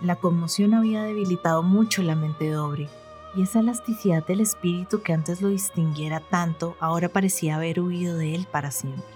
[0.00, 2.88] La conmoción había debilitado mucho la mente de Aubrey,
[3.36, 8.34] y esa elasticidad del espíritu que antes lo distinguiera tanto ahora parecía haber huido de
[8.34, 9.14] él para siempre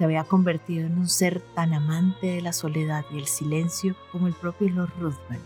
[0.00, 4.28] se había convertido en un ser tan amante de la soledad y el silencio como
[4.28, 5.42] el propio Lord Ruthven.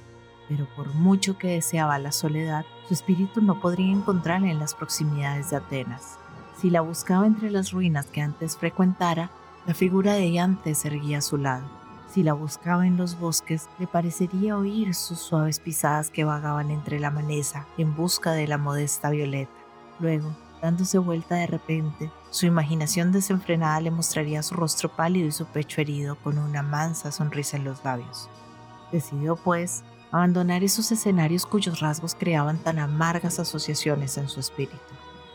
[0.48, 5.50] Pero por mucho que deseaba la soledad, su espíritu no podría encontrarla en las proximidades
[5.50, 6.20] de Atenas.
[6.56, 9.32] Si la buscaba entre las ruinas que antes frecuentara,
[9.66, 11.68] la figura de ella antes erguía a su lado.
[12.14, 17.00] Si la buscaba en los bosques, le parecería oír sus suaves pisadas que vagaban entre
[17.00, 19.50] la maleza en busca de la modesta Violeta.
[19.98, 25.44] Luego, dándose vuelta de repente, su imaginación desenfrenada le mostraría su rostro pálido y su
[25.46, 28.30] pecho herido con una mansa sonrisa en los labios.
[28.92, 34.78] Decidió, pues, abandonar esos escenarios cuyos rasgos creaban tan amargas asociaciones en su espíritu.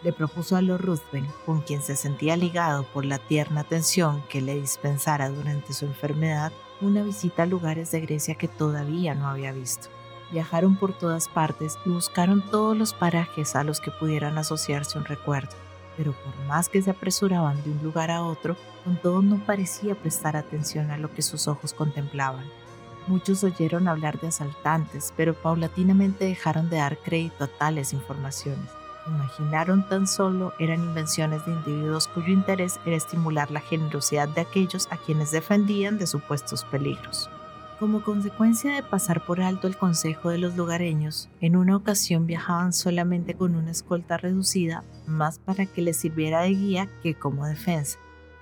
[0.01, 4.39] Le propuso a Lord Ruthven, con quien se sentía ligado por la tierna atención que
[4.39, 9.51] le dispensara durante su enfermedad, una visita a lugares de Grecia que todavía no había
[9.51, 9.89] visto.
[10.31, 15.03] Viajaron por todas partes y buscaron todos los parajes a los que pudieran asociarse un
[15.03, 15.51] recuerdo,
[15.97, 19.95] pero por más que se apresuraban de un lugar a otro, con todo no parecía
[19.95, 22.45] prestar atención a lo que sus ojos contemplaban.
[23.07, 28.78] Muchos oyeron hablar de asaltantes, pero paulatinamente dejaron de dar crédito a tales informaciones.
[29.09, 34.87] Imaginaron tan solo eran invenciones de individuos cuyo interés era estimular la generosidad de aquellos
[34.91, 37.29] a quienes defendían de supuestos peligros.
[37.79, 42.73] Como consecuencia de pasar por alto el consejo de los lugareños, en una ocasión viajaban
[42.73, 47.97] solamente con una escolta reducida, más para que les sirviera de guía que como defensa.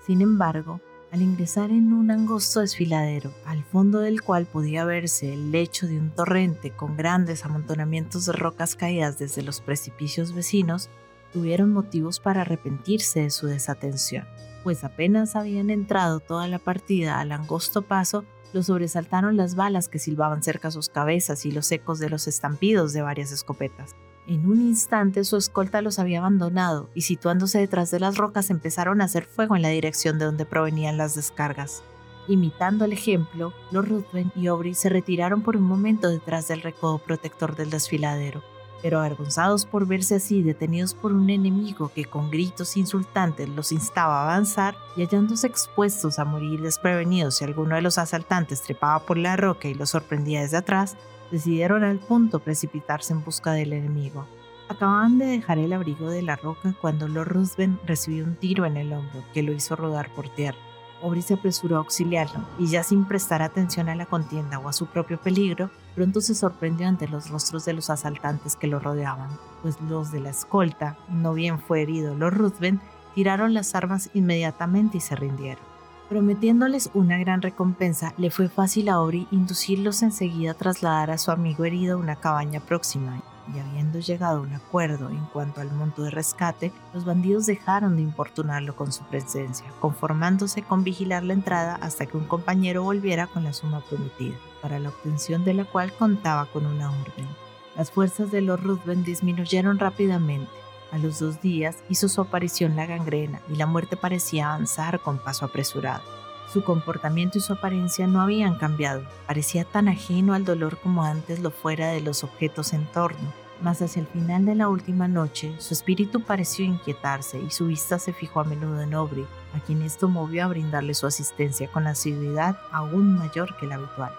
[0.06, 5.52] Sin embargo, al ingresar en un angosto desfiladero, al fondo del cual podía verse el
[5.52, 10.90] lecho de un torrente con grandes amontonamientos de rocas caídas desde los precipicios vecinos,
[11.32, 14.26] tuvieron motivos para arrepentirse de su desatención,
[14.64, 20.00] pues apenas habían entrado toda la partida al angosto paso lo sobresaltaron las balas que
[20.00, 23.96] silbaban cerca sus cabezas y los ecos de los estampidos de varias escopetas.
[24.28, 29.00] En un instante su escolta los había abandonado y situándose detrás de las rocas empezaron
[29.00, 31.82] a hacer fuego en la dirección de donde provenían las descargas.
[32.28, 36.98] Imitando el ejemplo, los Ruthven y Aubrey se retiraron por un momento detrás del recodo
[36.98, 38.44] protector del desfiladero
[38.82, 44.22] pero avergonzados por verse así detenidos por un enemigo que con gritos insultantes los instaba
[44.22, 49.18] a avanzar y hallándose expuestos a morir desprevenidos si alguno de los asaltantes trepaba por
[49.18, 50.96] la roca y los sorprendía desde atrás,
[51.32, 54.26] decidieron al punto precipitarse en busca del enemigo.
[54.70, 58.78] Acababan de dejar el abrigo de la roca cuando Lord Ruthven recibió un tiro en
[58.78, 60.58] el hombro que lo hizo rodar por tierra.
[61.02, 64.74] Aubrey se apresuró a auxiliarlo y ya sin prestar atención a la contienda o a
[64.74, 69.30] su propio peligro, pronto se sorprendió ante los rostros de los asaltantes que lo rodeaban,
[69.62, 72.82] pues los de la escolta, no bien fue herido Lord Ruthven,
[73.14, 75.67] tiraron las armas inmediatamente y se rindieron.
[76.10, 81.32] Prometiéndoles una gran recompensa, le fue fácil a Aubrey inducirlos enseguida a trasladar a su
[81.32, 83.22] amigo herido a una cabaña próxima
[83.54, 87.96] y habiendo llegado a un acuerdo en cuanto al monto de rescate, los bandidos dejaron
[87.96, 93.28] de importunarlo con su presencia, conformándose con vigilar la entrada hasta que un compañero volviera
[93.28, 97.28] con la suma prometida, para la obtención de la cual contaba con una orden.
[97.76, 100.57] Las fuerzas de los Ruthven disminuyeron rápidamente.
[100.92, 105.18] A los dos días hizo su aparición la gangrena y la muerte parecía avanzar con
[105.18, 106.04] paso apresurado.
[106.52, 109.04] Su comportamiento y su apariencia no habían cambiado.
[109.28, 113.34] Parecía tan ajeno al dolor como antes lo fuera de los objetos en torno.
[113.62, 118.00] Mas hacia el final de la última noche, su espíritu pareció inquietarse y su vista
[118.00, 121.88] se fijó a menudo en Aubrey, a quien esto movió a brindarle su asistencia con
[121.88, 124.14] asiduidad aún mayor que la habitual.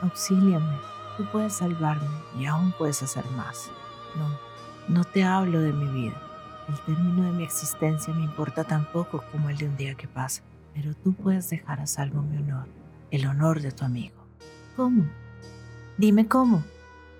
[0.00, 0.78] Auxíliame,
[1.16, 3.70] tú puedes salvarme y aún puedes hacer más.
[4.16, 4.47] No,
[4.88, 6.20] no te hablo de mi vida.
[6.68, 10.08] El término de mi existencia me importa tan poco como el de un día que
[10.08, 10.42] pasa
[10.80, 12.68] pero tú puedes dejar a salvo mi honor,
[13.10, 14.14] el honor de tu amigo.
[14.76, 15.08] ¿Cómo?
[15.96, 16.62] Dime cómo.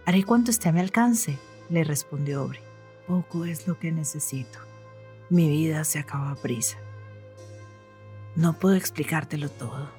[0.07, 1.37] Haré cuanto esté a mi alcance,
[1.69, 2.61] le respondió Aubrey.
[3.09, 4.61] Poco es lo que necesito.
[5.29, 6.79] Mi vida se acaba a prisa.
[8.37, 9.91] No puedo explicártelo todo,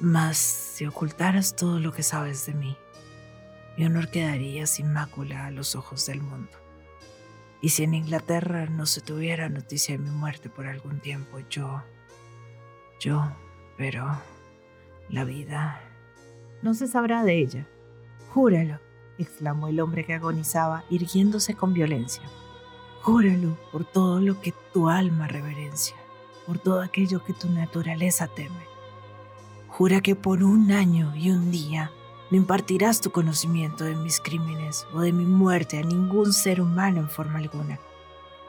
[0.00, 2.74] mas si ocultaras todo lo que sabes de mí,
[3.76, 6.63] mi honor quedaría sin mácula a los ojos del mundo.
[7.64, 11.82] Y si en Inglaterra no se tuviera noticia de mi muerte por algún tiempo, yo
[13.00, 13.24] yo,
[13.78, 14.06] pero
[15.08, 15.80] la vida...
[16.60, 17.66] No se sabrá de ella.
[18.34, 18.80] Júralo,
[19.16, 22.22] exclamó el hombre que agonizaba, irguiéndose con violencia.
[23.00, 25.96] Júralo por todo lo que tu alma reverencia,
[26.46, 28.66] por todo aquello que tu naturaleza teme.
[29.68, 31.90] Jura que por un año y un día
[32.30, 37.00] no impartirás tu conocimiento de mis crímenes o de mi muerte a ningún ser humano
[37.00, 37.78] en forma alguna.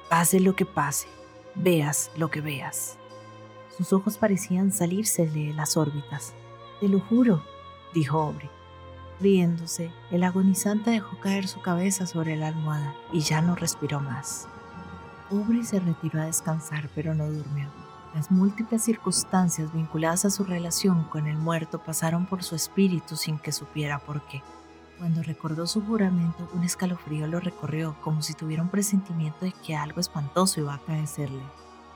[0.09, 1.07] Pase lo que pase,
[1.55, 2.97] veas lo que veas.
[3.77, 6.33] Sus ojos parecían salirse de las órbitas.
[6.79, 7.43] Te lo juro,
[7.93, 8.49] dijo Aubrey.
[9.19, 14.47] Riéndose, el agonizante dejó caer su cabeza sobre la almohada y ya no respiró más.
[15.31, 17.84] Aubrey se retiró a descansar, pero no durmió.
[18.15, 23.37] Las múltiples circunstancias vinculadas a su relación con el muerto pasaron por su espíritu sin
[23.37, 24.41] que supiera por qué.
[24.97, 29.75] Cuando recordó su juramento, un escalofrío lo recorrió, como si tuviera un presentimiento de que
[29.75, 31.43] algo espantoso iba a acaecerle.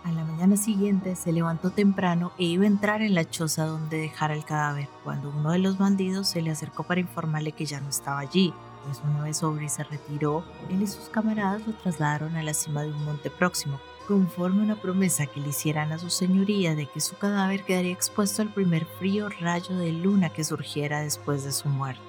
[0.04, 4.00] A la mañana siguiente se levantó temprano e iba a entrar en la choza donde
[4.00, 7.80] dejara el cadáver, cuando uno de los bandidos se le acercó para informarle que ya
[7.80, 8.54] no estaba allí,
[8.84, 12.82] pues una vez Aubrey se retiró, él y sus camaradas lo trasladaron a la cima
[12.82, 17.00] de un monte próximo, conforme una promesa que le hicieran a su señoría de que
[17.00, 21.70] su cadáver quedaría expuesto al primer frío rayo de luna que surgiera después de su
[21.70, 22.02] muerte.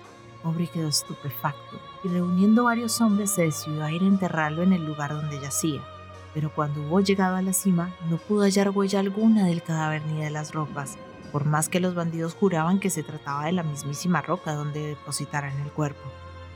[0.42, 4.84] Aubrey quedó estupefacto y reuniendo varios hombres se decidió a ir a enterrarlo en el
[4.84, 5.82] lugar donde yacía
[6.34, 10.22] pero cuando hubo llegado a la cima no pudo hallar huella alguna del cadáver ni
[10.22, 10.96] de las ropas,
[11.32, 15.58] por más que los bandidos juraban que se trataba de la mismísima roca donde depositaran
[15.60, 16.00] el cuerpo.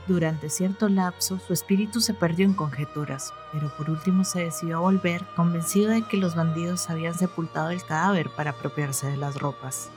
[0.07, 4.81] Durante cierto lapso su espíritu se perdió en conjeturas, pero por último se decidió a
[4.81, 9.89] volver, convencido de que los bandidos habían sepultado el cadáver para apropiarse de las ropas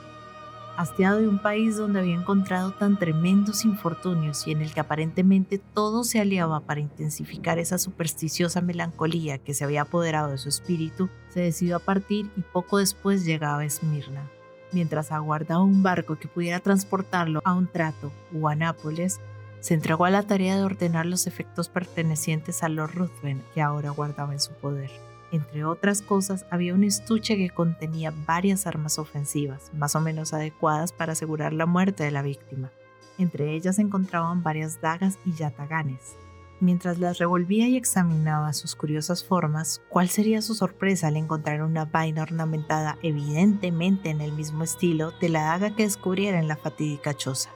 [0.79, 5.57] hastiado de un país donde había encontrado tan tremendos infortunios y en el que aparentemente
[5.57, 11.09] todo se aliaba para intensificar esa supersticiosa melancolía que se había apoderado de su espíritu,
[11.27, 14.31] se decidió a partir y poco después llegaba a Esmirna.
[14.71, 19.19] Mientras aguardaba un barco que pudiera transportarlo a un trato o a Nápoles,
[19.59, 23.89] se entregó a la tarea de ordenar los efectos pertenecientes a Lord Ruthven que ahora
[23.91, 24.89] guardaba en su poder.
[25.31, 30.91] Entre otras cosas, había un estuche que contenía varias armas ofensivas, más o menos adecuadas
[30.91, 32.71] para asegurar la muerte de la víctima.
[33.19, 36.15] Entre ellas se encontraban varias dagas y yataganes.
[36.61, 41.85] Mientras las revolvía y examinaba sus curiosas formas, ¿cuál sería su sorpresa al encontrar una
[41.85, 47.13] vaina ornamentada evidentemente en el mismo estilo de la daga que descubriera en la fatídica
[47.13, 47.51] choza?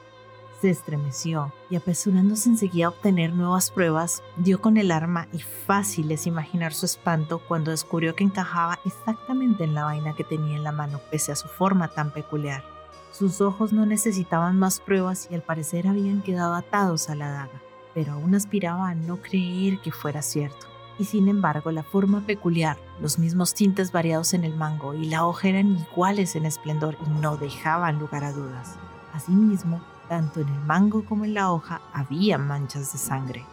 [0.64, 6.10] Se estremeció y apresurándose enseguida a obtener nuevas pruebas, dio con el arma y fácil
[6.10, 10.64] es imaginar su espanto cuando descubrió que encajaba exactamente en la vaina que tenía en
[10.64, 12.64] la mano pese a su forma tan peculiar.
[13.12, 17.60] Sus ojos no necesitaban más pruebas y al parecer habían quedado atados a la daga,
[17.92, 20.66] pero aún aspiraba a no creer que fuera cierto.
[20.98, 25.26] Y sin embargo, la forma peculiar, los mismos tintes variados en el mango y la
[25.26, 28.78] hoja eran iguales en esplendor y no dejaban lugar a dudas.
[29.12, 33.44] Asimismo, tanto en el mango como en la hoja había manchas de sangre.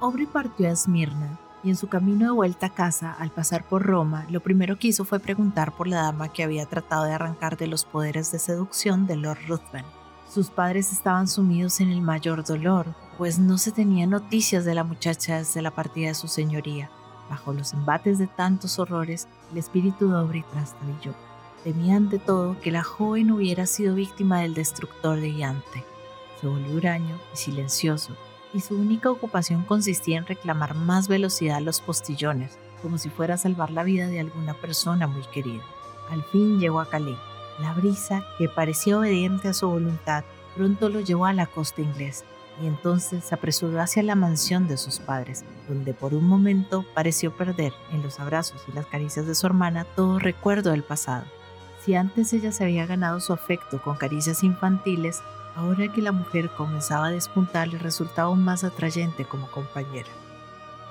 [0.00, 3.82] Aubrey partió a Esmirna y en su camino de vuelta a casa, al pasar por
[3.82, 7.56] Roma, lo primero que hizo fue preguntar por la dama que había tratado de arrancar
[7.56, 9.84] de los poderes de seducción de Lord Ruthven.
[10.28, 14.84] Sus padres estaban sumidos en el mayor dolor, pues no se tenía noticias de la
[14.84, 16.90] muchacha desde la partida de su señoría.
[17.30, 21.14] Bajo los embates de tantos horrores, el espíritu de Aubrey trastabilló.
[21.64, 25.82] Temía ante todo que la joven hubiera sido víctima del destructor de Yante.
[26.38, 28.14] Se volvió huraño y silencioso,
[28.52, 33.34] y su única ocupación consistía en reclamar más velocidad a los postillones, como si fuera
[33.34, 35.64] a salvar la vida de alguna persona muy querida.
[36.10, 37.16] Al fin llegó a Calais.
[37.58, 40.22] La brisa, que parecía obediente a su voluntad,
[40.54, 42.26] pronto lo llevó a la costa inglesa
[42.62, 47.34] y entonces se apresuró hacia la mansión de sus padres, donde por un momento pareció
[47.34, 51.24] perder en los abrazos y las caricias de su hermana todo recuerdo del pasado.
[51.84, 55.22] Si antes ella se había ganado su afecto con caricias infantiles,
[55.56, 60.08] Ahora que la mujer comenzaba a despuntar, le resultaba más atrayente como compañera.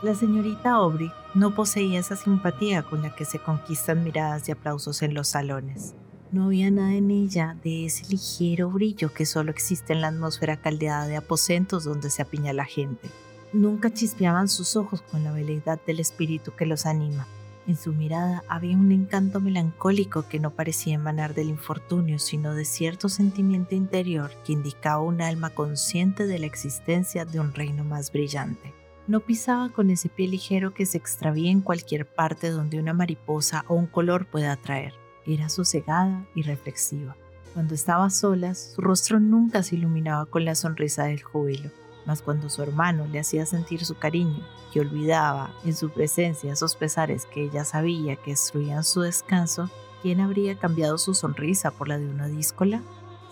[0.01, 5.01] La señorita Aubrey no poseía esa simpatía con la que se conquistan miradas y aplausos
[5.01, 5.95] en los salones.
[6.31, 10.57] No había nada en ella de ese ligero brillo que solo existe en la atmósfera
[10.57, 13.09] caldeada de aposentos donde se apiña la gente.
[13.51, 17.27] Nunca chispeaban sus ojos con la veleidad del espíritu que los anima.
[17.65, 22.65] En su mirada había un encanto melancólico que no parecía emanar del infortunio, sino de
[22.65, 28.11] cierto sentimiento interior que indicaba un alma consciente de la existencia de un reino más
[28.11, 28.73] brillante.
[29.07, 33.63] No pisaba con ese pie ligero que se extravía en cualquier parte donde una mariposa
[33.69, 34.93] o un color pueda atraer.
[35.25, 37.15] Era sosegada y reflexiva.
[37.53, 41.69] Cuando estaba solas, su rostro nunca se iluminaba con la sonrisa del júbilo
[42.05, 46.75] mas cuando su hermano le hacía sentir su cariño, que olvidaba en su presencia esos
[46.75, 49.69] pesares que ella sabía que destruían su descanso,
[50.01, 52.81] ¿quién habría cambiado su sonrisa por la de una díscola?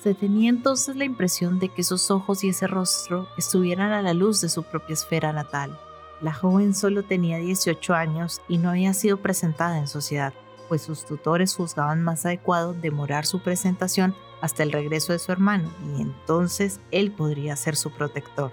[0.01, 4.13] Se tenía entonces la impresión de que esos ojos y ese rostro estuvieran a la
[4.13, 5.79] luz de su propia esfera natal.
[6.21, 10.33] La joven solo tenía 18 años y no había sido presentada en sociedad,
[10.69, 15.71] pues sus tutores juzgaban más adecuado demorar su presentación hasta el regreso de su hermano
[15.85, 18.51] y entonces él podría ser su protector.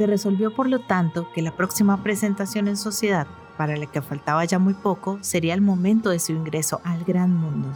[0.00, 3.26] Se resolvió por lo tanto que la próxima presentación en sociedad,
[3.58, 7.36] para la que faltaba ya muy poco, sería el momento de su ingreso al gran
[7.36, 7.68] mundo.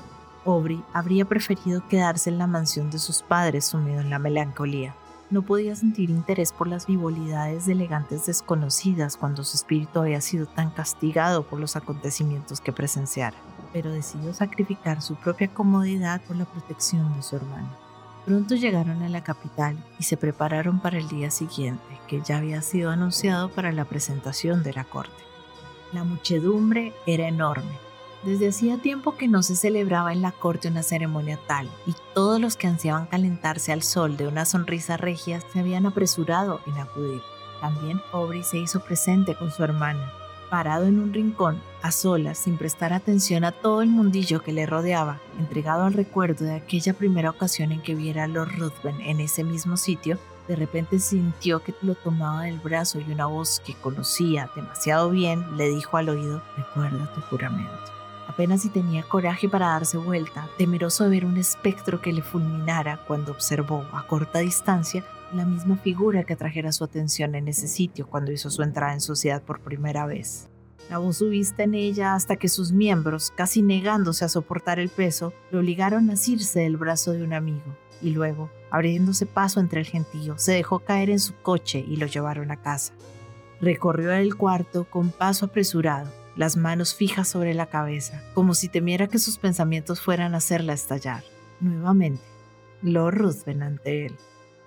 [0.46, 4.94] Aubrey habría preferido quedarse en la mansión de sus padres sumido en la melancolía.
[5.28, 10.46] No podía sentir interés por las vivolidades de elegantes desconocidas cuando su espíritu había sido
[10.46, 13.36] tan castigado por los acontecimientos que presenciara,
[13.74, 17.83] pero decidió sacrificar su propia comodidad por la protección de su hermano.
[18.24, 22.62] Pronto llegaron a la capital y se prepararon para el día siguiente, que ya había
[22.62, 25.12] sido anunciado para la presentación de la corte.
[25.92, 27.78] La muchedumbre era enorme.
[28.22, 32.40] Desde hacía tiempo que no se celebraba en la corte una ceremonia tal, y todos
[32.40, 37.20] los que ansiaban calentarse al sol de una sonrisa regia se habían apresurado en acudir.
[37.60, 40.10] También Aubrey se hizo presente con su hermana,
[40.54, 44.66] parado en un rincón, a solas, sin prestar atención a todo el mundillo que le
[44.66, 49.18] rodeaba, entregado al recuerdo de aquella primera ocasión en que viera a Lord Ruthven en
[49.18, 53.74] ese mismo sitio, de repente sintió que lo tomaba del brazo y una voz que
[53.74, 57.74] conocía demasiado bien le dijo al oído, recuerda tu juramento.
[58.28, 63.00] Apenas si tenía coraje para darse vuelta, temeroso de ver un espectro que le fulminara
[63.08, 65.04] cuando observó a corta distancia
[65.34, 69.00] la misma figura que atrajera su atención en ese sitio cuando hizo su entrada en
[69.00, 70.48] sociedad por primera vez.
[70.88, 75.32] Clavó su vista en ella hasta que sus miembros, casi negándose a soportar el peso,
[75.50, 79.86] le obligaron a asirse del brazo de un amigo, y luego, abriéndose paso entre el
[79.86, 82.92] gentío, se dejó caer en su coche y lo llevaron a casa.
[83.60, 89.06] Recorrió el cuarto con paso apresurado, las manos fijas sobre la cabeza, como si temiera
[89.06, 91.24] que sus pensamientos fueran a hacerla estallar.
[91.60, 92.22] Nuevamente,
[92.82, 94.16] Lord Ruthven ante él.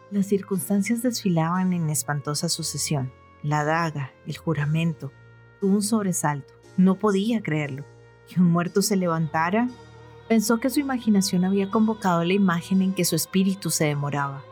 [0.10, 3.12] Las circunstancias desfilaban en espantosa sucesión.
[3.44, 5.12] La daga, el juramento.
[5.60, 6.54] Tuvo un sobresalto.
[6.78, 7.84] No podía creerlo.
[8.26, 9.68] ¿Que un muerto se levantara?
[10.30, 14.44] Pensó que su imaginación había convocado la imagen en que su espíritu se demoraba.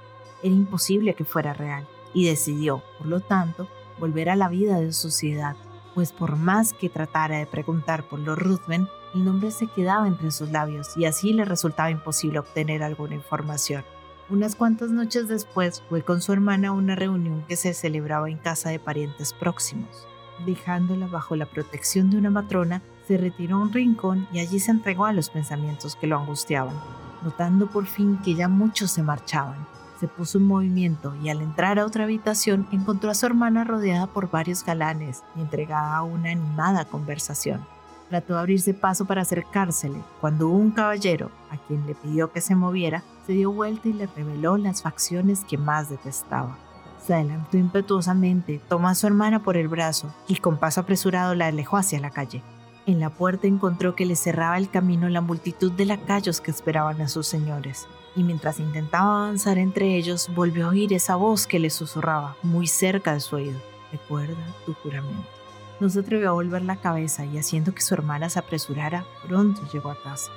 [0.43, 4.91] Era imposible que fuera real y decidió, por lo tanto, volver a la vida de
[4.91, 5.55] sociedad,
[5.93, 10.31] pues por más que tratara de preguntar por los Ruthven, el nombre se quedaba entre
[10.31, 13.85] sus labios y así le resultaba imposible obtener alguna información.
[14.27, 18.39] Unas cuantas noches después fue con su hermana a una reunión que se celebraba en
[18.39, 20.07] casa de parientes próximos.
[20.47, 24.71] Dejándola bajo la protección de una matrona, se retiró a un rincón y allí se
[24.71, 26.73] entregó a los pensamientos que lo angustiaban.
[27.21, 29.67] Notando por fin que ya muchos se marchaban,
[29.99, 34.07] se puso en movimiento y al entrar a otra habitación encontró a su hermana rodeada
[34.07, 37.74] por varios galanes y entregada a una animada conversación.
[38.09, 42.55] Trató de abrirse paso para acercársele, cuando un caballero, a quien le pidió que se
[42.55, 46.57] moviera, se dio vuelta y le reveló las facciones que más detestaba.
[47.03, 51.47] Se adelantó impetuosamente, tomó a su hermana por el brazo y con paso apresurado la
[51.47, 52.43] alejó hacia la calle.
[52.87, 57.01] En la puerta encontró que le cerraba el camino la multitud de lacayos que esperaban
[57.01, 61.59] a sus señores, y mientras intentaba avanzar entre ellos, volvió a oír esa voz que
[61.59, 63.59] le susurraba muy cerca de su oído.
[63.91, 64.35] Recuerda
[64.65, 65.34] tu juramento.
[65.79, 69.61] No se atrevió a volver la cabeza y haciendo que su hermana se apresurara, pronto
[69.71, 70.31] llegó a casa.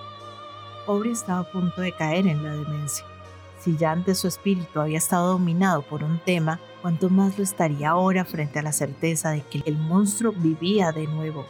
[0.86, 3.04] Aubrey estaba a punto de caer en la demencia.
[3.60, 7.90] Si ya antes su espíritu había estado dominado por un tema, cuanto más lo estaría
[7.90, 11.44] ahora frente a la certeza de que el monstruo vivía de nuevo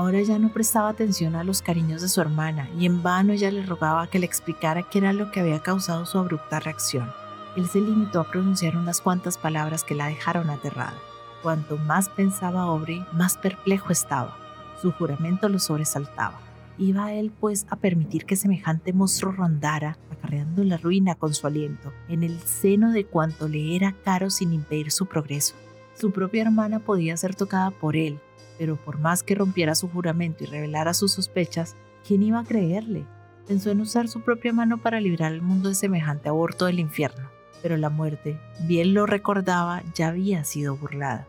[0.00, 3.50] Ahora ya no prestaba atención a los cariños de su hermana y en vano ella
[3.50, 7.12] le rogaba que le explicara qué era lo que había causado su abrupta reacción.
[7.54, 10.94] Él se limitó a pronunciar unas cuantas palabras que la dejaron aterrada.
[11.42, 14.36] Cuanto más pensaba Aubrey, más perplejo estaba.
[14.80, 16.38] Su juramento lo sobresaltaba.
[16.78, 21.92] Iba él, pues, a permitir que semejante monstruo rondara, acarreando la ruina con su aliento,
[22.08, 25.54] en el seno de cuanto le era caro sin impedir su progreso.
[25.94, 28.18] Su propia hermana podía ser tocada por él,
[28.58, 31.76] pero por más que rompiera su juramento y revelara sus sospechas,
[32.06, 33.06] ¿quién iba a creerle?
[33.46, 37.30] Pensó en usar su propia mano para librar al mundo de semejante aborto del infierno,
[37.62, 41.26] pero la muerte, bien lo recordaba, ya había sido burlada.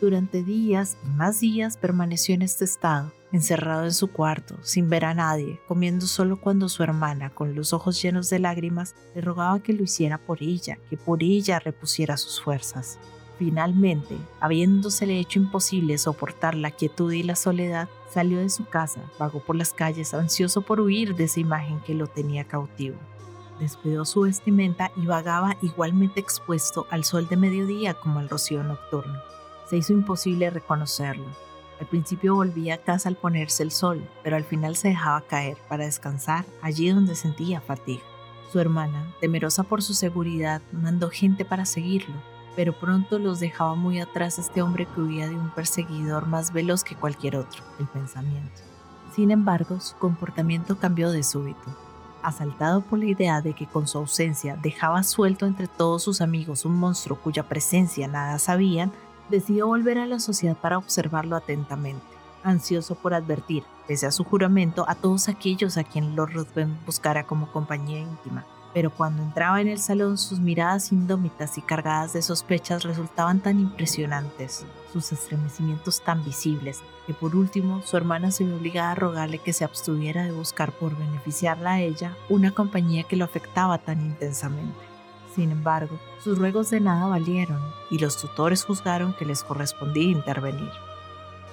[0.00, 5.04] Durante días y más días permaneció en este estado, encerrado en su cuarto, sin ver
[5.04, 9.62] a nadie, comiendo solo cuando su hermana, con los ojos llenos de lágrimas, le rogaba
[9.62, 12.98] que lo hiciera por ella, que por ella repusiera sus fuerzas.
[13.38, 19.40] Finalmente, habiéndosele hecho imposible soportar la quietud y la soledad, salió de su casa, vagó
[19.40, 22.96] por las calles ansioso por huir de esa imagen que lo tenía cautivo.
[23.58, 29.20] Descuidó su vestimenta y vagaba igualmente expuesto al sol de mediodía como al rocío nocturno.
[29.70, 31.26] Se hizo imposible reconocerlo.
[31.78, 35.58] Al principio volvía a casa al ponerse el sol, pero al final se dejaba caer
[35.68, 38.02] para descansar allí donde sentía fatiga.
[38.50, 42.16] Su hermana, temerosa por su seguridad, mandó gente para seguirlo,
[42.56, 46.82] pero pronto los dejaba muy atrás este hombre que huía de un perseguidor más veloz
[46.82, 48.62] que cualquier otro, el pensamiento.
[49.14, 51.76] Sin embargo, su comportamiento cambió de súbito.
[52.24, 56.64] Asaltado por la idea de que con su ausencia dejaba suelto entre todos sus amigos
[56.64, 58.92] un monstruo cuya presencia nada sabían,
[59.30, 62.04] decidió volver a la sociedad para observarlo atentamente,
[62.42, 67.24] ansioso por advertir, pese a su juramento, a todos aquellos a quien Lord Ruthven buscara
[67.24, 72.22] como compañía íntima pero cuando entraba en el salón sus miradas indómitas y cargadas de
[72.22, 78.56] sospechas resultaban tan impresionantes, sus estremecimientos tan visibles, que por último su hermana se vio
[78.56, 83.16] obligada a rogarle que se abstuviera de buscar por beneficiarla a ella una compañía que
[83.16, 84.89] lo afectaba tan intensamente.
[85.34, 87.60] Sin embargo, sus ruegos de nada valieron
[87.90, 90.70] y los tutores juzgaron que les correspondía intervenir.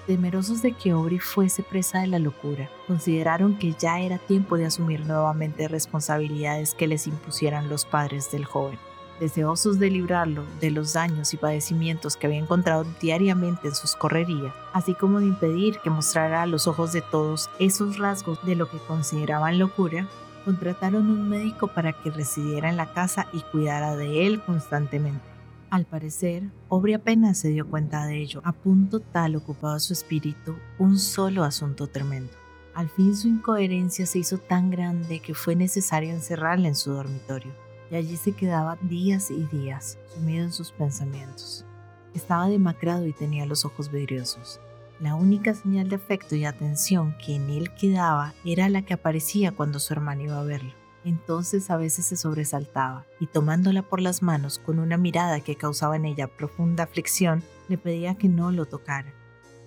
[0.08, 4.66] Temerosos de que Aubrey fuese presa de la locura, consideraron que ya era tiempo de
[4.66, 8.80] asumir nuevamente responsabilidades que les impusieran los padres del joven.
[9.20, 14.54] Deseosos de librarlo de los daños y padecimientos que había encontrado diariamente en sus correrías,
[14.74, 18.70] así como de impedir que mostrara a los ojos de todos esos rasgos de lo
[18.70, 20.08] que consideraban locura,
[20.48, 25.26] contrataron un médico para que residiera en la casa y cuidara de él constantemente.
[25.70, 30.56] Al parecer, Aubrey apenas se dio cuenta de ello, a punto tal ocupaba su espíritu
[30.80, 32.32] un solo asunto tremendo.
[32.74, 37.52] Al fin su incoherencia se hizo tan grande que fue necesario encerrarla en su dormitorio,
[37.92, 41.66] y allí se quedaba días y días, sumido en sus pensamientos.
[42.14, 44.62] Estaba demacrado y tenía los ojos vidriosos.
[45.00, 49.52] La única señal de afecto y atención que en él quedaba era la que aparecía
[49.52, 50.74] cuando su hermano iba a verlo.
[51.06, 55.96] Entonces a veces se sobresaltaba y tomándola por las manos con una mirada que causaba
[55.96, 59.14] en ella profunda aflicción, le pedía que no lo tocara.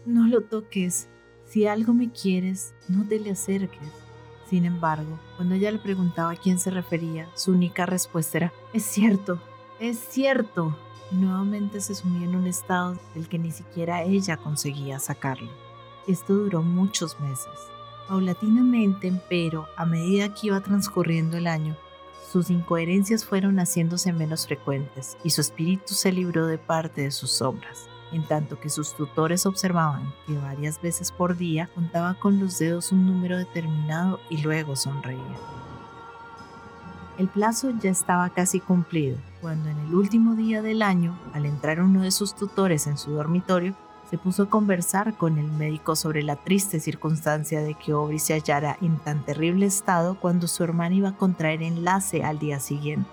[0.05, 1.09] No lo toques.
[1.47, 3.89] Si algo me quieres, no te le acerques.
[4.49, 8.83] Sin embargo, cuando ella le preguntaba a quién se refería, su única respuesta era, es
[8.83, 9.41] cierto,
[9.79, 10.77] es cierto.
[11.11, 15.51] Nuevamente se sumía en un estado del que ni siquiera ella conseguía sacarlo.
[16.07, 17.53] Esto duró muchos meses.
[18.09, 21.77] Paulatinamente, pero, a medida que iba transcurriendo el año,
[22.31, 27.33] sus incoherencias fueron haciéndose menos frecuentes y su espíritu se libró de parte de sus
[27.33, 32.59] sombras, en tanto que sus tutores observaban que varias veces por día contaba con los
[32.59, 35.60] dedos un número determinado y luego sonreía.
[37.21, 41.83] El plazo ya estaba casi cumplido, cuando en el último día del año, al entrar
[41.83, 43.75] uno de sus tutores en su dormitorio,
[44.09, 48.33] se puso a conversar con el médico sobre la triste circunstancia de que Aubrey se
[48.33, 53.11] hallara en tan terrible estado cuando su hermana iba a contraer enlace al día siguiente.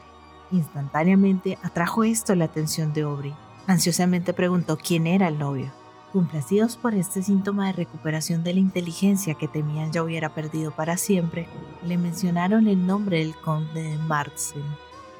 [0.51, 3.35] Instantáneamente atrajo esto la atención de Aubrey.
[3.67, 5.73] Ansiosamente preguntó quién era el novio.
[6.17, 10.97] Complacidos por este síntoma de recuperación de la inteligencia que temían ya hubiera perdido para
[10.97, 11.47] siempre,
[11.85, 14.63] le mencionaron el nombre del conde de Martzen.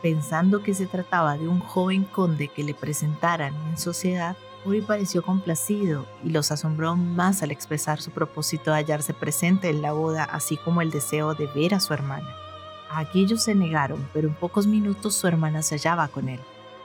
[0.02, 4.36] Pensando que se trataba de un joven conde que le presentaran en sociedad,
[4.66, 9.84] Uri pareció complacido y los asombró más al expresar su propósito de hallarse presente en
[9.84, 12.36] la boda, así como el deseo de ver a su hermana.
[12.90, 16.40] Aquellos se negaron, pero en pocos minutos su hermana se hallaba con él.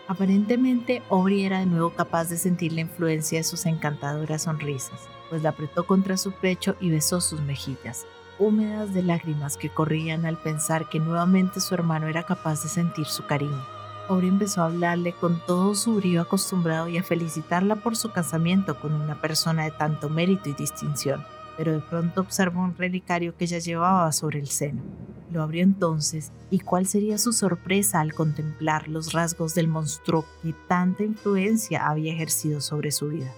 [0.08, 5.00] Aparentemente, Aubrey era de nuevo capaz de sentir la influencia de sus encantadoras sonrisas,
[5.30, 8.04] pues la apretó contra su pecho y besó sus mejillas,
[8.38, 13.06] húmedas de lágrimas que corrían al pensar que nuevamente su hermano era capaz de sentir
[13.06, 13.64] su cariño.
[14.08, 18.78] Aubrey empezó a hablarle con todo su brío acostumbrado y a felicitarla por su casamiento
[18.78, 21.24] con una persona de tanto mérito y distinción,
[21.56, 24.82] pero de pronto observó un relicario que ella llevaba sobre el seno.
[25.30, 30.54] Lo abrió entonces, y cuál sería su sorpresa al contemplar los rasgos del monstruo que
[30.68, 33.32] tanta influencia había ejercido sobre su vida.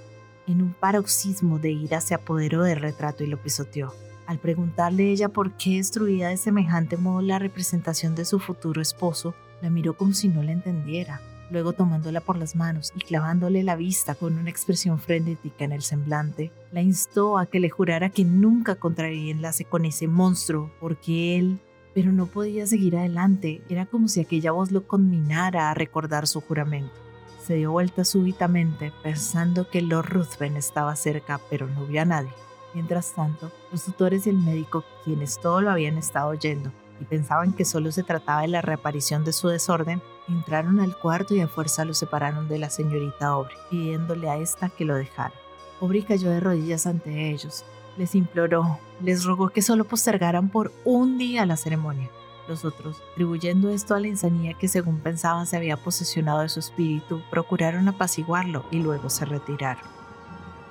[0.47, 3.95] En un paroxismo de ira se apoderó del retrato y lo pisoteó.
[4.27, 9.35] Al preguntarle ella por qué destruía de semejante modo la representación de su futuro esposo,
[9.62, 11.21] la miró como si no la entendiera.
[11.51, 15.82] Luego tomándola por las manos y clavándole la vista con una expresión frenética en el
[15.82, 21.38] semblante, la instó a que le jurara que nunca contraería enlace con ese monstruo, porque
[21.38, 21.61] él...
[21.95, 26.40] Pero no podía seguir adelante, era como si aquella voz lo conminara a recordar su
[26.40, 26.92] juramento.
[27.40, 32.32] Se dio vuelta súbitamente, pensando que Lord Ruthven estaba cerca, pero no vio a nadie.
[32.74, 37.53] Mientras tanto, los tutores y el médico, quienes todo lo habían estado oyendo y pensaban
[37.53, 41.49] que solo se trataba de la reaparición de su desorden, entraron al cuarto y a
[41.49, 45.34] fuerza lo separaron de la señorita Aubrey, pidiéndole a esta que lo dejara.
[45.80, 47.64] Aubrey cayó de rodillas ante ellos,
[47.97, 52.11] les imploró, les rogó que solo postergaran por un día la ceremonia.
[52.49, 56.61] Los otros, atribuyendo esto a la insanía que según pensaban se había posesionado de su
[56.61, 59.84] espíritu, procuraron apaciguarlo y luego se retiraron.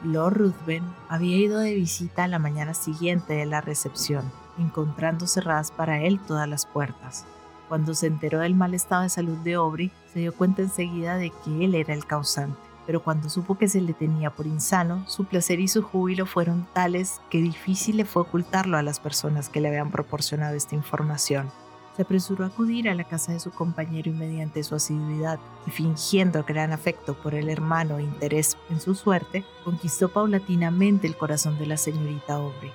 [0.04, 5.72] Lord Ruthven había ido de visita a la mañana siguiente de la recepción, encontrando cerradas
[5.72, 7.26] para él todas las puertas.
[7.70, 11.32] Cuando se enteró del mal estado de salud de Aubrey, se dio cuenta enseguida de
[11.32, 12.60] que él era el causante.
[12.86, 16.68] Pero cuando supo que se le tenía por insano, su placer y su júbilo fueron
[16.74, 21.50] tales que difícil le fue ocultarlo a las personas que le habían proporcionado esta información
[21.96, 25.72] se apresuró a acudir a la casa de su compañero y mediante su asiduidad y
[25.72, 31.58] fingiendo gran afecto por el hermano e interés en su suerte, conquistó paulatinamente el corazón
[31.60, 32.72] de la señorita Aubrey.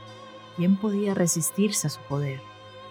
[0.59, 2.41] ¿Quién podía resistirse a su poder?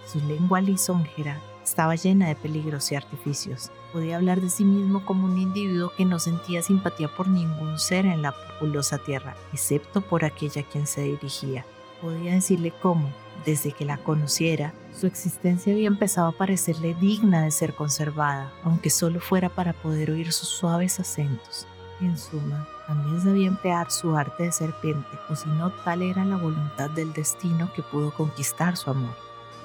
[0.06, 3.72] Su lengua lisonjera estaba llena de peligros y artificios.
[3.92, 8.06] Podía hablar de sí mismo como un individuo que no sentía simpatía por ningún ser
[8.06, 11.66] en la populosa tierra, excepto por aquella a quien se dirigía.
[12.02, 13.10] Podía decirle cómo,
[13.46, 18.90] desde que la conociera, su existencia había empezado a parecerle digna de ser conservada, aunque
[18.90, 21.68] solo fuera para poder oír sus suaves acentos.
[22.00, 26.38] En suma, también sabía emplear su arte de serpiente, o si no, tal era la
[26.38, 29.16] voluntad del destino que pudo conquistar su amor.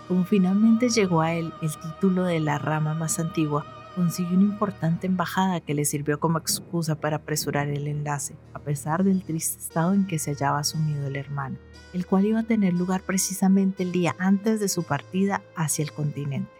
[0.09, 5.07] Como finalmente llegó a él el título de la rama más antigua, consiguió una importante
[5.07, 9.93] embajada que le sirvió como excusa para apresurar el enlace, a pesar del triste estado
[9.93, 11.59] en que se hallaba sumido el hermano
[11.93, 15.93] el cual iba a tener lugar precisamente el día antes de su partida hacia el
[15.93, 16.51] continente.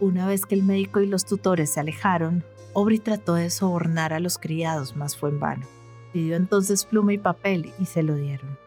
[0.00, 2.44] Una vez que el médico y los tutores se alejaron,
[2.74, 5.66] Aubrey trató de sobornar a los criados, mas fue en vano.
[6.12, 8.58] Pidió entonces pluma y papel y se lo dieron.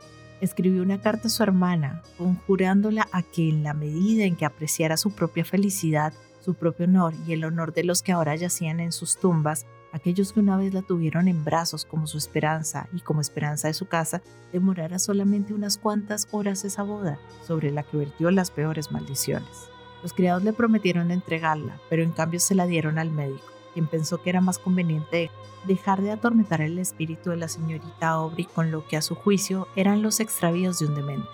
[0.41, 4.97] Escribió una carta a su hermana, conjurándola a que en la medida en que apreciara
[4.97, 8.91] su propia felicidad, su propio honor y el honor de los que ahora yacían en
[8.91, 13.21] sus tumbas, aquellos que una vez la tuvieron en brazos como su esperanza y como
[13.21, 18.29] esperanza de su casa, demorara solamente unas cuantas horas esa boda, sobre la que vertió
[18.29, 19.69] las peores maldiciones.
[20.03, 24.21] Los criados le prometieron entregarla, pero en cambio se la dieron al médico, quien pensó
[24.21, 25.29] que era más conveniente
[25.67, 29.67] dejar de atormentar el espíritu de la señorita Aubrey con lo que a su juicio
[29.75, 31.27] eran los extravíos de un demente.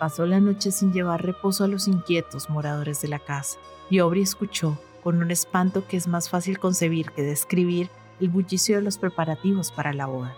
[0.00, 3.58] Pasó la noche sin llevar reposo a los inquietos moradores de la casa,
[3.90, 7.88] y Aubrey escuchó, con un espanto que es más fácil concebir que describir
[8.20, 10.34] el bullicio de los preparativos para la boda.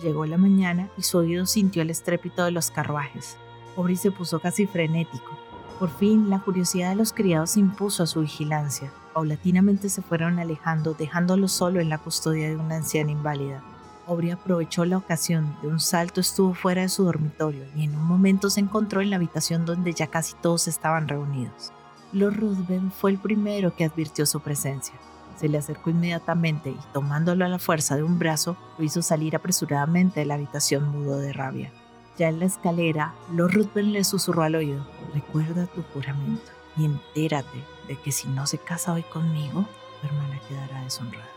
[0.00, 3.36] Llegó la mañana y su oído sintió el estrépito de los carruajes.
[3.76, 5.36] Aubrey se puso casi frenético.
[5.78, 8.92] Por fin, la curiosidad de los criados impuso a su vigilancia.
[9.14, 13.62] Paulatinamente se fueron alejando, dejándolo solo en la custodia de una anciana inválida.
[14.06, 18.04] Aubrey aprovechó la ocasión, de un salto estuvo fuera de su dormitorio y en un
[18.04, 21.72] momento se encontró en la habitación donde ya casi todos estaban reunidos.
[22.12, 24.94] Lord Ruthven fue el primero que advirtió su presencia.
[25.36, 29.34] Se le acercó inmediatamente y tomándolo a la fuerza de un brazo, lo hizo salir
[29.34, 31.72] apresuradamente de la habitación mudo de rabia.
[32.18, 37.64] Ya en la escalera, Lord Ruthven le susurró al oído, recuerda tu juramento y entérate
[37.88, 39.66] de que si no se casa hoy conmigo,
[40.00, 41.28] tu hermana quedará deshonrada.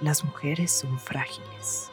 [0.00, 1.90] Las mujeres son frágiles.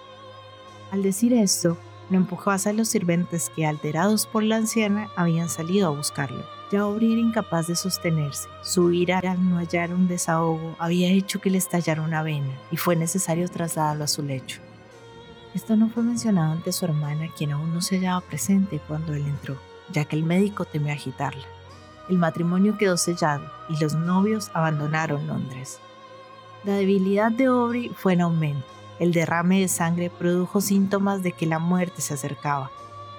[0.91, 1.77] Al decir esto,
[2.09, 6.79] lo empujó hacia los sirvientes que, alterados por la anciana, habían salido a buscarlo Ya
[6.79, 8.49] era incapaz de sostenerse.
[8.63, 12.77] Su ira al no hallar un desahogo había hecho que le estallara una vena y
[12.77, 14.61] fue necesario trasladarlo a su lecho.
[15.53, 19.25] Esto no fue mencionado ante su hermana, quien aún no se hallaba presente cuando él
[19.25, 19.57] entró,
[19.91, 21.43] ya que el médico temió agitarla.
[22.09, 25.79] El matrimonio quedó sellado y los novios abandonaron Londres.
[26.63, 28.65] La debilidad de Aubrey fue en aumento.
[28.99, 32.71] El derrame de sangre produjo síntomas de que la muerte se acercaba.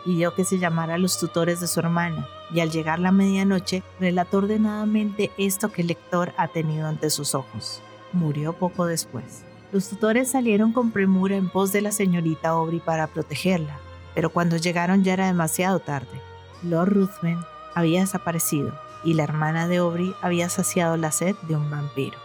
[0.04, 3.82] Pidió que se llamara a los tutores de su hermana y al llegar la medianoche
[4.00, 7.82] relató ordenadamente esto que el lector ha tenido ante sus ojos.
[8.12, 9.44] Murió poco después.
[9.72, 13.78] Los tutores salieron con premura en pos de la señorita Aubrey para protegerla,
[14.14, 16.20] pero cuando llegaron ya era demasiado tarde.
[16.62, 17.38] Lord Ruthven
[17.74, 22.18] había desaparecido y la hermana de Aubrey había saciado la sed de un vampiro.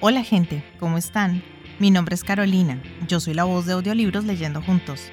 [0.00, 1.44] Hola gente, ¿cómo están?
[1.78, 5.12] Mi nombre es Carolina, yo soy la voz de audiolibros leyendo juntos.